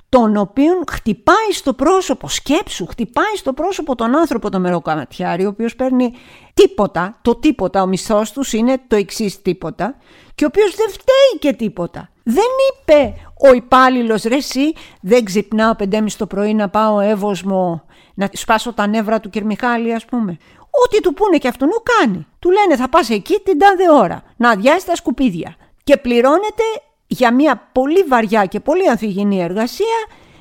τον 0.10 0.38
οποίον 0.38 0.84
χτυπάει 0.92 1.52
στο 1.52 1.74
πρόσωπο, 1.74 2.28
σκέψου, 2.28 2.86
χτυπάει 2.86 3.36
στο 3.36 3.54
πρόσωπο 3.54 3.96
τον 3.96 4.16
άνθρωπο 4.16 4.50
το 4.50 4.60
μεροκαματιάρι, 4.60 5.46
ο 5.46 5.50
οποίος 5.50 5.76
παίρνει 5.76 6.14
τίποτα, 6.54 7.18
το 7.22 7.36
τίποτα, 7.36 7.82
ο 7.82 7.88
μισθός 7.88 8.32
τους 8.32 8.54
είναι 8.54 8.82
το 8.88 8.96
εξής 8.96 9.42
τίποτα 9.42 9.96
και 10.36 10.44
ο 10.44 10.48
οποίος 10.48 10.76
δεν 10.76 10.90
φταίει 10.90 11.40
και 11.40 11.54
τίποτα. 11.54 12.10
Δεν 12.24 12.44
είπε 12.72 13.14
ο 13.50 13.54
υπάλληλος 13.54 14.24
ρε 14.24 14.36
εσύ 14.36 14.74
δεν 15.02 15.24
ξυπνάω 15.24 15.76
πεντέμις 15.76 16.16
το 16.16 16.28
πρωί 16.28 16.54
να 16.54 16.70
πάω 16.70 17.00
εύωσμο 17.00 17.84
να 18.14 18.30
σπάσω 18.34 18.74
τα 18.74 18.88
νεύρα 18.88 19.20
του 19.20 19.30
Κυρμιχάλη 19.30 19.94
ας 19.94 20.06
πούμε. 20.06 20.38
Ό,τι 20.86 21.02
του 21.02 21.14
πούνε 21.14 21.38
και 21.38 21.48
αυτόν 21.48 21.70
κάνει. 21.84 22.28
Του 22.40 22.50
λένε 22.52 22.76
θα 22.76 22.90
πας 22.90 23.10
εκεί 23.10 23.40
την 23.44 23.60
τάδε 23.60 23.92
ώρα 23.92 24.24
να 24.38 24.50
αδειάσεις 24.50 24.86
τα 24.86 24.96
σκουπίδια 24.96 25.56
και 25.84 25.98
πληρώνεται 25.98 26.64
για 27.08 27.34
μια 27.34 27.70
πολύ 27.72 28.04
βαριά 28.04 28.46
και 28.46 28.60
πολύ 28.60 28.90
ανθυγινή 28.90 29.42
εργασία 29.42 29.98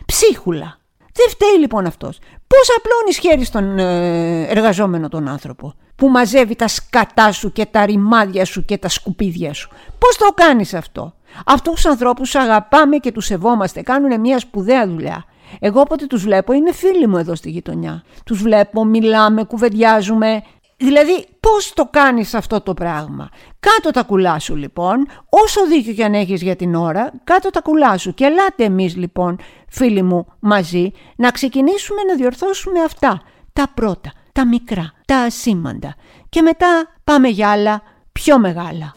ψίχουλα. 0.06 0.78
Δεν 1.12 1.28
φταίει 1.28 1.58
λοιπόν 1.58 1.86
αυτός. 1.86 2.18
Πώς 2.46 2.68
απλώνεις 2.76 3.18
χέρι 3.18 3.44
στον 3.44 3.78
ε, 3.78 4.46
εργαζόμενο 4.48 5.08
τον 5.08 5.28
άνθρωπο 5.28 5.74
που 5.96 6.08
μαζεύει 6.08 6.56
τα 6.56 6.68
σκατά 6.68 7.32
σου 7.32 7.52
και 7.52 7.66
τα 7.66 7.86
ρημάδια 7.86 8.44
σου 8.44 8.64
και 8.64 8.78
τα 8.78 8.88
σκουπίδια 8.88 9.54
σου; 9.54 9.70
Πώς 9.98 10.16
το 10.16 10.26
κάνεις 10.34 10.74
αυτό; 10.74 11.14
Αυτούς 11.46 11.74
τους 11.74 11.86
ανθρώπους 11.86 12.34
αγαπάμε 12.34 12.96
και 12.96 13.12
τους 13.12 13.24
σεβόμαστε, 13.24 13.82
κάνουν 13.82 14.20
μια 14.20 14.38
σπουδαία 14.38 14.86
δουλειά. 14.86 15.24
Εγώ 15.60 15.80
όποτε 15.80 16.06
τους 16.06 16.22
βλέπω 16.22 16.52
είναι 16.52 16.72
φίλοι 16.72 17.06
μου 17.06 17.16
εδώ 17.16 17.34
στη 17.34 17.50
γειτονιά. 17.50 18.02
Τους 18.24 18.42
βλέπω, 18.42 18.84
μιλάμε, 18.84 19.44
κουβεντιάζουμε, 19.44 20.42
Δηλαδή 20.80 21.26
πώς 21.40 21.72
το 21.74 21.88
κάνεις 21.90 22.34
αυτό 22.34 22.60
το 22.60 22.74
πράγμα; 22.74 23.28
Κάτω 23.60 23.90
τα 23.90 24.02
κουλά 24.02 24.38
σου 24.38 24.56
λοιπόν, 24.56 25.06
όσο 25.28 25.66
δίκιο 25.66 25.92
και 25.92 26.04
αν 26.04 26.14
έχεις 26.14 26.42
για 26.42 26.56
την 26.56 26.74
ώρα, 26.74 27.12
κάτω 27.24 27.50
τα 27.50 27.60
κουλά 27.60 27.98
σου. 27.98 28.14
Και 28.14 28.24
ελάτε 28.24 28.64
εμείς 28.64 28.96
λοιπόν 28.96 29.38
φίλοι 29.68 30.02
μου 30.02 30.26
μαζί 30.38 30.90
να 31.16 31.30
ξεκινήσουμε 31.30 32.02
να 32.02 32.14
διορθώσουμε 32.14 32.80
αυτά. 32.80 33.22
Τα 33.52 33.66
πρώτα, 33.74 34.12
τα 34.32 34.46
μικρά, 34.46 34.92
τα 35.06 35.16
ασήμαντα. 35.16 35.94
Και 36.28 36.42
μετά 36.42 36.86
πάμε 37.04 37.28
για 37.28 37.50
άλλα 37.50 37.82
πιο 38.12 38.38
μεγάλα. 38.38 38.94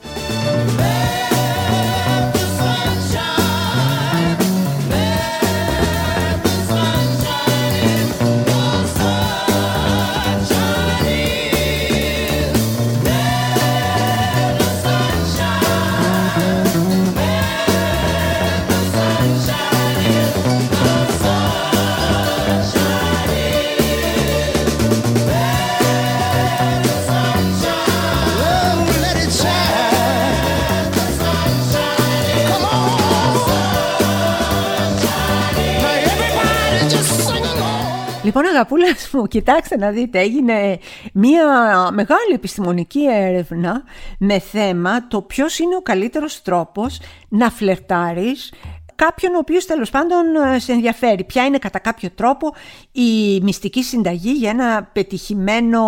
Λοιπόν 38.62 38.80
αγαπούλες 38.82 39.10
μου, 39.14 39.28
κοιτάξτε 39.28 39.78
να 39.78 39.90
δείτε, 39.90 40.20
έγινε 40.20 40.80
μια 41.14 41.46
μεγάλη 41.92 42.34
επιστημονική 42.34 43.06
έρευνα 43.12 43.84
με 44.20 44.40
θέμα 44.40 45.08
το 45.08 45.22
ποιος 45.22 45.60
είναι 45.60 45.76
ο 45.76 45.82
καλύτερος 45.82 46.42
τρόπος 46.42 47.00
να 47.30 47.50
φλερτάρεις 47.50 48.54
κάποιον 48.96 49.36
ο 49.36 49.38
οποίος 49.38 49.66
τέλος 49.66 49.90
πάντων 49.90 50.24
σε 50.58 50.72
ενδιαφέρει. 50.72 51.24
Ποια 51.24 51.46
είναι 51.46 51.58
κατά 51.58 51.80
κάποιο 51.80 52.10
τρόπο 52.16 52.54
η 52.92 53.40
μυστική 53.42 53.84
συνταγή 53.84 54.32
για 54.32 54.50
ένα 54.50 54.90
πετυχημένο 54.94 55.84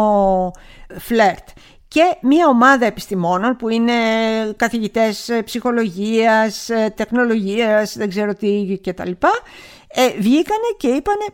φλερτ. 0.98 1.48
Και 1.88 2.18
μια 2.22 2.48
ομάδα 2.48 2.86
επιστημόνων 2.86 3.56
που 3.56 3.70
είναι 3.70 3.94
καθηγητές 4.56 5.32
ψυχολογίας, 5.46 6.70
τεχνολογίας, 6.96 7.98
δεν 7.98 8.10
ξέρω 8.10 8.34
τι 8.34 8.80
κτλ. 8.84 9.12
Ε, 9.96 10.08
βγήκανε 10.20 10.68
και 10.78 10.88
είπανε 10.88 11.26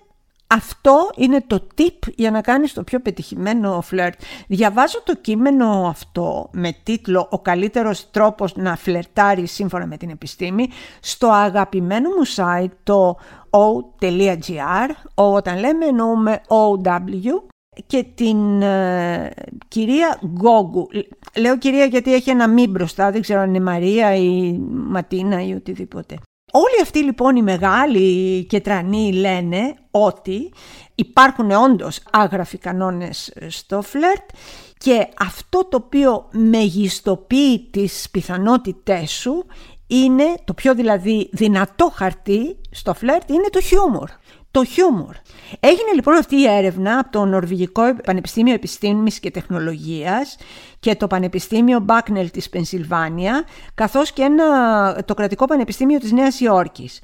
αυτό 0.51 1.09
είναι 1.15 1.43
το 1.47 1.67
tip 1.77 2.11
για 2.15 2.31
να 2.31 2.41
κάνεις 2.41 2.73
το 2.73 2.83
πιο 2.83 2.99
πετυχημένο 2.99 3.81
φλερτ. 3.81 4.19
Διαβάζω 4.47 5.01
το 5.03 5.15
κείμενο 5.15 5.87
αυτό 5.87 6.49
με 6.51 6.75
τίτλο 6.83 7.27
«Ο 7.31 7.39
καλύτερος 7.39 8.11
τρόπος 8.11 8.55
να 8.55 8.75
φλερτάρεις 8.75 9.51
σύμφωνα 9.51 9.85
με 9.85 9.97
την 9.97 10.09
επιστήμη» 10.09 10.69
στο 10.99 11.27
αγαπημένο 11.27 12.09
μου 12.09 12.27
site 12.35 12.71
το 12.83 13.17
o.gr, 13.49 14.89
όταν 15.13 15.59
λέμε 15.59 15.85
εννοούμε 15.85 16.41
OW 16.47 17.51
και 17.87 18.05
την 18.15 18.61
ε, 18.61 19.31
κυρία 19.67 20.19
Γκόγκου. 20.25 20.87
Λέω 21.35 21.57
κυρία 21.57 21.85
γιατί 21.85 22.13
έχει 22.13 22.29
ένα 22.29 22.47
μη 22.47 22.67
μπροστά, 22.67 23.11
δεν 23.11 23.21
ξέρω 23.21 23.39
αν 23.39 23.47
είναι 23.53 23.63
Μαρία 23.63 24.15
ή 24.15 24.59
Ματίνα 24.69 25.45
ή 25.45 25.53
οτιδήποτε. 25.53 26.19
Όλοι 26.51 26.81
αυτοί 26.81 27.03
λοιπόν 27.03 27.35
οι 27.35 27.41
μεγάλοι 27.41 28.43
και 28.43 28.59
τρανοί 28.59 29.13
λένε 29.13 29.75
ότι 29.91 30.53
υπάρχουν 30.95 31.51
όντως 31.51 31.99
άγραφοι 32.11 32.57
κανόνες 32.57 33.33
στο 33.47 33.81
φλερτ 33.81 34.29
και 34.77 35.07
αυτό 35.19 35.65
το 35.65 35.77
οποίο 35.85 36.27
μεγιστοποιεί 36.31 37.67
τις 37.71 38.07
πιθανότητές 38.11 39.11
σου 39.11 39.45
είναι 39.87 40.23
το 40.43 40.53
πιο 40.53 40.75
δηλαδή 40.75 41.29
δυνατό 41.31 41.91
χαρτί 41.95 42.57
στο 42.71 42.93
φλερτ 42.93 43.29
είναι 43.29 43.49
το 43.49 43.61
χιούμορ. 43.61 44.09
Το 44.51 44.65
χιούμορ. 44.65 45.15
Έγινε 45.59 45.91
λοιπόν 45.93 46.15
αυτή 46.15 46.35
η 46.35 46.47
έρευνα 46.47 46.99
από 46.99 47.11
το 47.11 47.25
Νορβηγικό 47.25 47.95
Πανεπιστήμιο 48.05 48.53
Επιστήμης 48.53 49.19
και 49.19 49.31
Τεχνολογίας 49.31 50.37
και 50.79 50.95
το 50.95 51.07
Πανεπιστήμιο 51.07 51.79
Μπάκνελ 51.79 52.31
της 52.31 52.49
Πενσιλβάνια 52.49 53.43
καθώς 53.75 54.11
και 54.11 54.21
ένα, 54.21 55.03
το 55.05 55.13
Κρατικό 55.13 55.45
Πανεπιστήμιο 55.45 55.99
της 55.99 56.11
Νέας 56.11 56.39
Υόρκης 56.39 57.01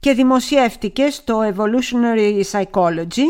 και 0.00 0.12
δημοσιεύτηκε 0.12 1.10
στο 1.10 1.54
Evolutionary 1.54 2.42
Psychology 2.50 3.24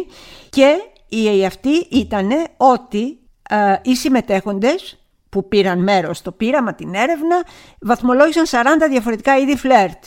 και 0.51 0.77
η 1.09 1.45
αυτή 1.45 1.87
ήταν 1.91 2.31
ότι 2.57 3.19
ε, 3.49 3.77
οι 3.83 3.97
συμμετέχοντες 3.97 4.99
που 5.29 5.49
πήραν 5.49 5.83
μέρος 5.83 6.19
στο 6.19 6.33
πείραμα, 6.33 6.75
την 6.75 6.95
έρευνα, 6.95 7.43
βαθμολόγησαν 7.81 8.45
40 8.47 8.89
διαφορετικά 8.91 9.39
είδη 9.39 9.57
φλερτ 9.57 10.05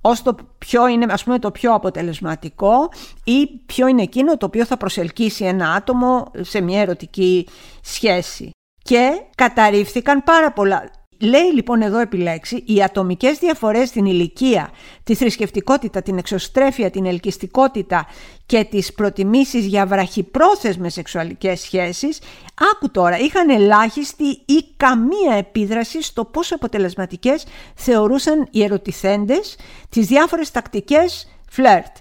ως 0.00 0.22
το 0.22 0.36
ποιο 0.58 0.86
είναι 0.86 1.12
ας 1.12 1.24
πούμε 1.24 1.38
το 1.38 1.50
πιο 1.50 1.74
αποτελεσματικό 1.74 2.88
ή 3.24 3.46
ποιο 3.66 3.86
είναι 3.86 4.02
εκείνο 4.02 4.36
το 4.36 4.46
οποίο 4.46 4.64
θα 4.64 4.76
προσελκύσει 4.76 5.44
ένα 5.44 5.72
άτομο 5.72 6.30
σε 6.40 6.60
μια 6.60 6.80
ερωτική 6.80 7.48
σχέση. 7.82 8.50
Και 8.82 9.10
καταρρίφθηκαν 9.34 10.24
πάρα 10.24 10.52
πολλά. 10.52 10.90
Λέει 11.22 11.52
λοιπόν 11.54 11.82
εδώ 11.82 11.98
επιλέξει 11.98 12.62
οι 12.66 12.82
ατομικές 12.82 13.38
διαφορές 13.38 13.88
στην 13.88 14.04
ηλικία, 14.04 14.70
τη 15.04 15.14
θρησκευτικότητα, 15.14 16.02
την 16.02 16.18
εξωστρέφεια, 16.18 16.90
την 16.90 17.06
ελκυστικότητα 17.06 18.06
και 18.46 18.64
τις 18.64 18.92
προτιμήσεις 18.92 19.66
για 19.66 19.86
βραχυπρόθεσμες 19.86 20.92
σεξουαλικές 20.92 21.60
σχέσεις, 21.60 22.18
άκου 22.72 22.90
τώρα, 22.90 23.18
είχαν 23.18 23.50
ελάχιστη 23.50 24.24
ή 24.44 24.64
καμία 24.76 25.34
επίδραση 25.38 26.02
στο 26.02 26.24
πόσο 26.24 26.54
αποτελεσματικές 26.54 27.44
θεωρούσαν 27.74 28.48
οι 28.50 28.62
ερωτηθέντες 28.62 29.56
τις 29.88 30.06
διάφορες 30.06 30.50
τακτικές 30.50 31.28
φλερτ. 31.50 31.96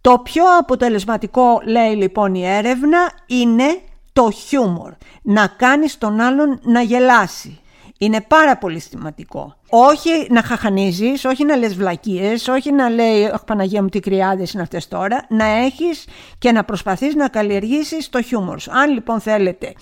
Το 0.00 0.18
πιο 0.18 0.44
αποτελεσματικό, 0.58 1.62
λέει 1.64 1.94
λοιπόν 1.94 2.34
η 2.34 2.46
έρευνα, 2.46 3.12
είναι 3.26 3.80
το 4.12 4.30
χιούμορ. 4.30 4.92
Να 5.22 5.46
κάνεις 5.46 5.98
τον 5.98 6.20
άλλον 6.20 6.60
να 6.62 6.82
γελάσει. 6.82 7.59
Είναι 8.02 8.20
πάρα 8.20 8.56
πολύ 8.56 8.80
σημαντικό. 8.80 9.56
Όχι 9.68 10.10
να 10.30 10.42
χαχανίζεις, 10.42 11.24
όχι 11.24 11.44
να 11.44 11.56
λες 11.56 11.74
βλακίες, 11.74 12.48
όχι 12.48 12.72
να 12.72 12.88
λέει 12.88 13.24
«Αχ 13.24 13.44
Παναγία 13.44 13.82
μου 13.82 13.88
τι 13.88 14.00
κρυάδες 14.00 14.52
είναι 14.52 14.62
αυτές 14.62 14.88
τώρα», 14.88 15.26
να 15.28 15.44
έχεις 15.44 16.06
και 16.38 16.52
να 16.52 16.64
προσπαθείς 16.64 17.14
να 17.14 17.28
καλλιεργήσεις 17.28 18.08
το 18.08 18.22
χιούμορ 18.22 18.60
σου. 18.60 18.70
Αν 18.72 18.90
λοιπόν 18.90 19.20
θέλετε 19.20 19.72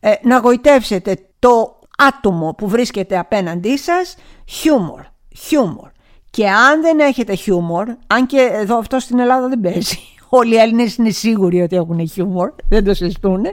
ε, 0.00 0.12
να 0.22 0.38
γοητεύσετε 0.38 1.18
το 1.38 1.78
άτομο 1.98 2.54
που 2.54 2.68
βρίσκεται 2.68 3.18
απέναντί 3.18 3.78
σας, 3.78 4.16
χιούμορ, 4.46 5.02
χιούμορ. 5.36 5.88
Και 6.30 6.48
αν 6.48 6.80
δεν 6.80 6.98
έχετε 6.98 7.34
χιούμορ, 7.34 7.88
αν 8.06 8.26
και 8.26 8.48
εδώ 8.52 8.78
αυτό 8.78 8.98
στην 8.98 9.18
Ελλάδα 9.18 9.48
δεν 9.48 9.60
παίζει, 9.60 9.98
όλοι 10.28 10.54
οι 10.54 10.58
Έλληνες 10.58 10.96
είναι 10.96 11.10
σίγουροι 11.10 11.62
ότι 11.62 11.76
έχουν 11.76 12.08
χιούμορ, 12.08 12.52
δεν 12.68 12.84
το 12.84 12.94
συζητούν, 12.94 13.46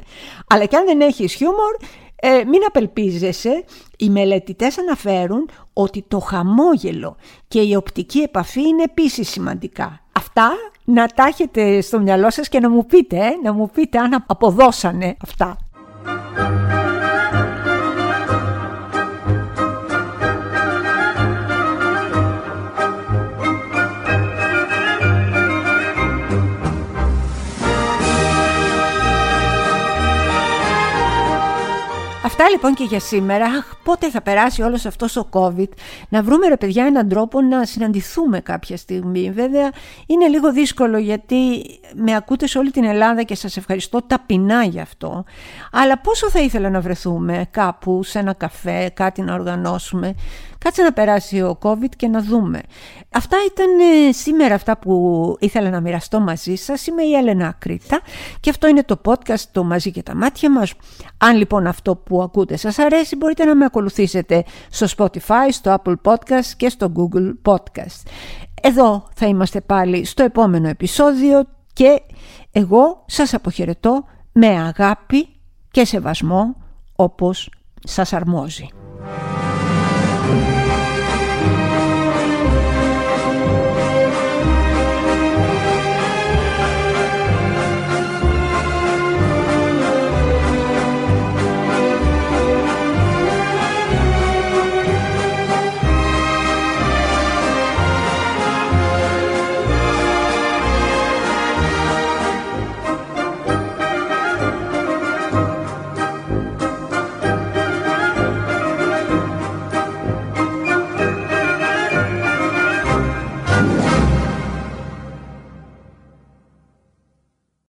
αλλά 0.48 0.66
και 0.66 0.76
αν 0.76 0.86
δεν 0.86 1.02
έχεις 1.02 1.34
χιούμορ, 1.34 1.76
ε, 2.22 2.44
μην 2.46 2.62
απελπίζεσαι, 2.68 3.64
οι 3.98 4.10
μελετητές 4.10 4.78
αναφέρουν 4.78 5.50
ότι 5.74 6.06
το 6.08 6.20
χαμόγελο 6.20 7.16
και 7.48 7.62
η 7.62 7.76
οπτική 7.76 8.20
επαφή 8.20 8.62
είναι 8.68 8.84
επίσης 8.84 9.30
σημαντικά. 9.30 10.02
Αυτά 10.12 10.52
να 10.84 11.08
τα 11.08 11.24
έχετε 11.24 11.82
στο 11.82 12.00
μυαλό 12.00 12.30
σας 12.30 12.50
και 12.50 12.60
να 12.60 12.70
μου 12.70 12.86
πείτε, 12.86 13.18
ε, 13.18 13.30
να 13.44 13.54
μου 13.54 13.70
πείτε 13.74 13.98
αν 13.98 14.24
αποδώσανε 14.28 15.18
αυτά. 15.24 15.58
Αυτά 32.40 32.50
λοιπόν 32.50 32.74
και 32.74 32.84
για 32.84 33.00
σήμερα. 33.00 33.46
Αχ, 33.46 33.76
πότε 33.84 34.10
θα 34.10 34.22
περάσει 34.22 34.62
όλος 34.62 34.86
αυτός 34.86 35.16
ο 35.16 35.30
COVID. 35.32 35.70
Να 36.10 36.24
βρούμε 36.24 36.48
ρε 36.48 36.58
παιδιά 36.58 36.86
έναν 36.86 37.10
τρόπο 37.10 37.42
να 37.42 37.66
συναντηθούμε 37.66 38.40
κάποια 38.40 38.78
στιγμή. 38.78 39.32
Βέβαια 39.32 39.72
είναι 40.06 40.28
λίγο 40.28 40.52
δύσκολο 40.52 40.98
γιατί 40.98 41.36
με 41.96 42.16
ακούτε 42.16 42.48
σε 42.48 42.58
όλη 42.58 42.72
την 42.72 42.84
Ελλάδα 42.84 43.24
και 43.24 43.36
σας 43.36 43.58
ευχαριστώ 43.58 44.02
ταπεινά 44.02 44.64
γι' 44.64 44.80
αυτό. 44.80 45.24
Αλλά 45.72 45.98
πόσο 45.98 46.30
θα 46.30 46.40
ήθελα 46.40 46.70
να 46.70 46.82
βρεθούμε 46.82 47.48
κάπου 47.52 48.04
σε 48.04 48.20
ένα 48.20 48.34
καφέ, 48.34 48.92
κάτι 48.94 49.22
να 49.22 49.34
οργανώσουμε. 49.34 50.16
Κάτσε 50.58 50.82
να 50.82 50.94
περάσει 50.94 51.42
ο 51.42 51.58
COVID 51.62 51.90
και 51.96 52.08
να 52.08 52.22
δούμε. 52.22 52.62
Αυτά 53.12 53.38
ήταν 53.52 53.68
ε, 53.80 54.12
σήμερα 54.12 54.56
αυτά 54.56 54.78
που 54.78 55.36
ήθελα 55.40 55.70
να 55.70 55.82
μοιραστώ 55.82 56.20
μαζί 56.20 56.56
σας. 56.56 56.88
Είμαι 56.88 57.04
η 57.04 57.14
Έλενα 57.14 57.48
Ακρίτα 57.48 58.02
και 58.40 58.50
αυτό 58.50 58.68
είναι 58.68 58.84
το 58.84 59.02
podcast 59.06 59.40
το 59.52 59.64
«Μαζί 59.64 59.92
και 59.92 60.04
τα 60.04 60.16
μάτια 60.16 60.52
μας». 60.52 60.74
Αν 61.18 61.38
λοιπόν 61.38 61.68
αυτό 61.68 61.96
που 61.96 62.22
ακούτε 62.22 62.58
σας 62.58 62.80
αρέσει 62.80 63.16
μπορείτε 63.16 63.46
να 63.46 63.56
με 63.56 63.66
ακολουθήσετε 63.66 64.44
στο 64.70 64.88
Spotify, 64.98 65.48
στο 65.52 65.76
Apple 65.84 65.96
Podcast 66.04 66.52
και 66.58 66.70
στο 66.70 66.92
Google 66.96 67.52
Podcast. 67.52 68.08
Εδώ 68.62 69.08
θα 69.16 69.26
είμαστε 69.26 69.62
πάλι 69.62 70.06
στο 70.06 70.24
επόμενο 70.24 70.68
επεισόδιο 70.68 71.44
και 71.74 72.02
εγώ 72.52 73.04
σας 73.06 73.34
αποχαιρετώ 73.34 74.06
με 74.32 74.48
αγάπη 74.48 75.28
και 75.72 75.86
σεβασμό 75.86 76.56
όπως 76.96 77.52
σας 77.84 78.14
αρμόζει. 78.14 78.68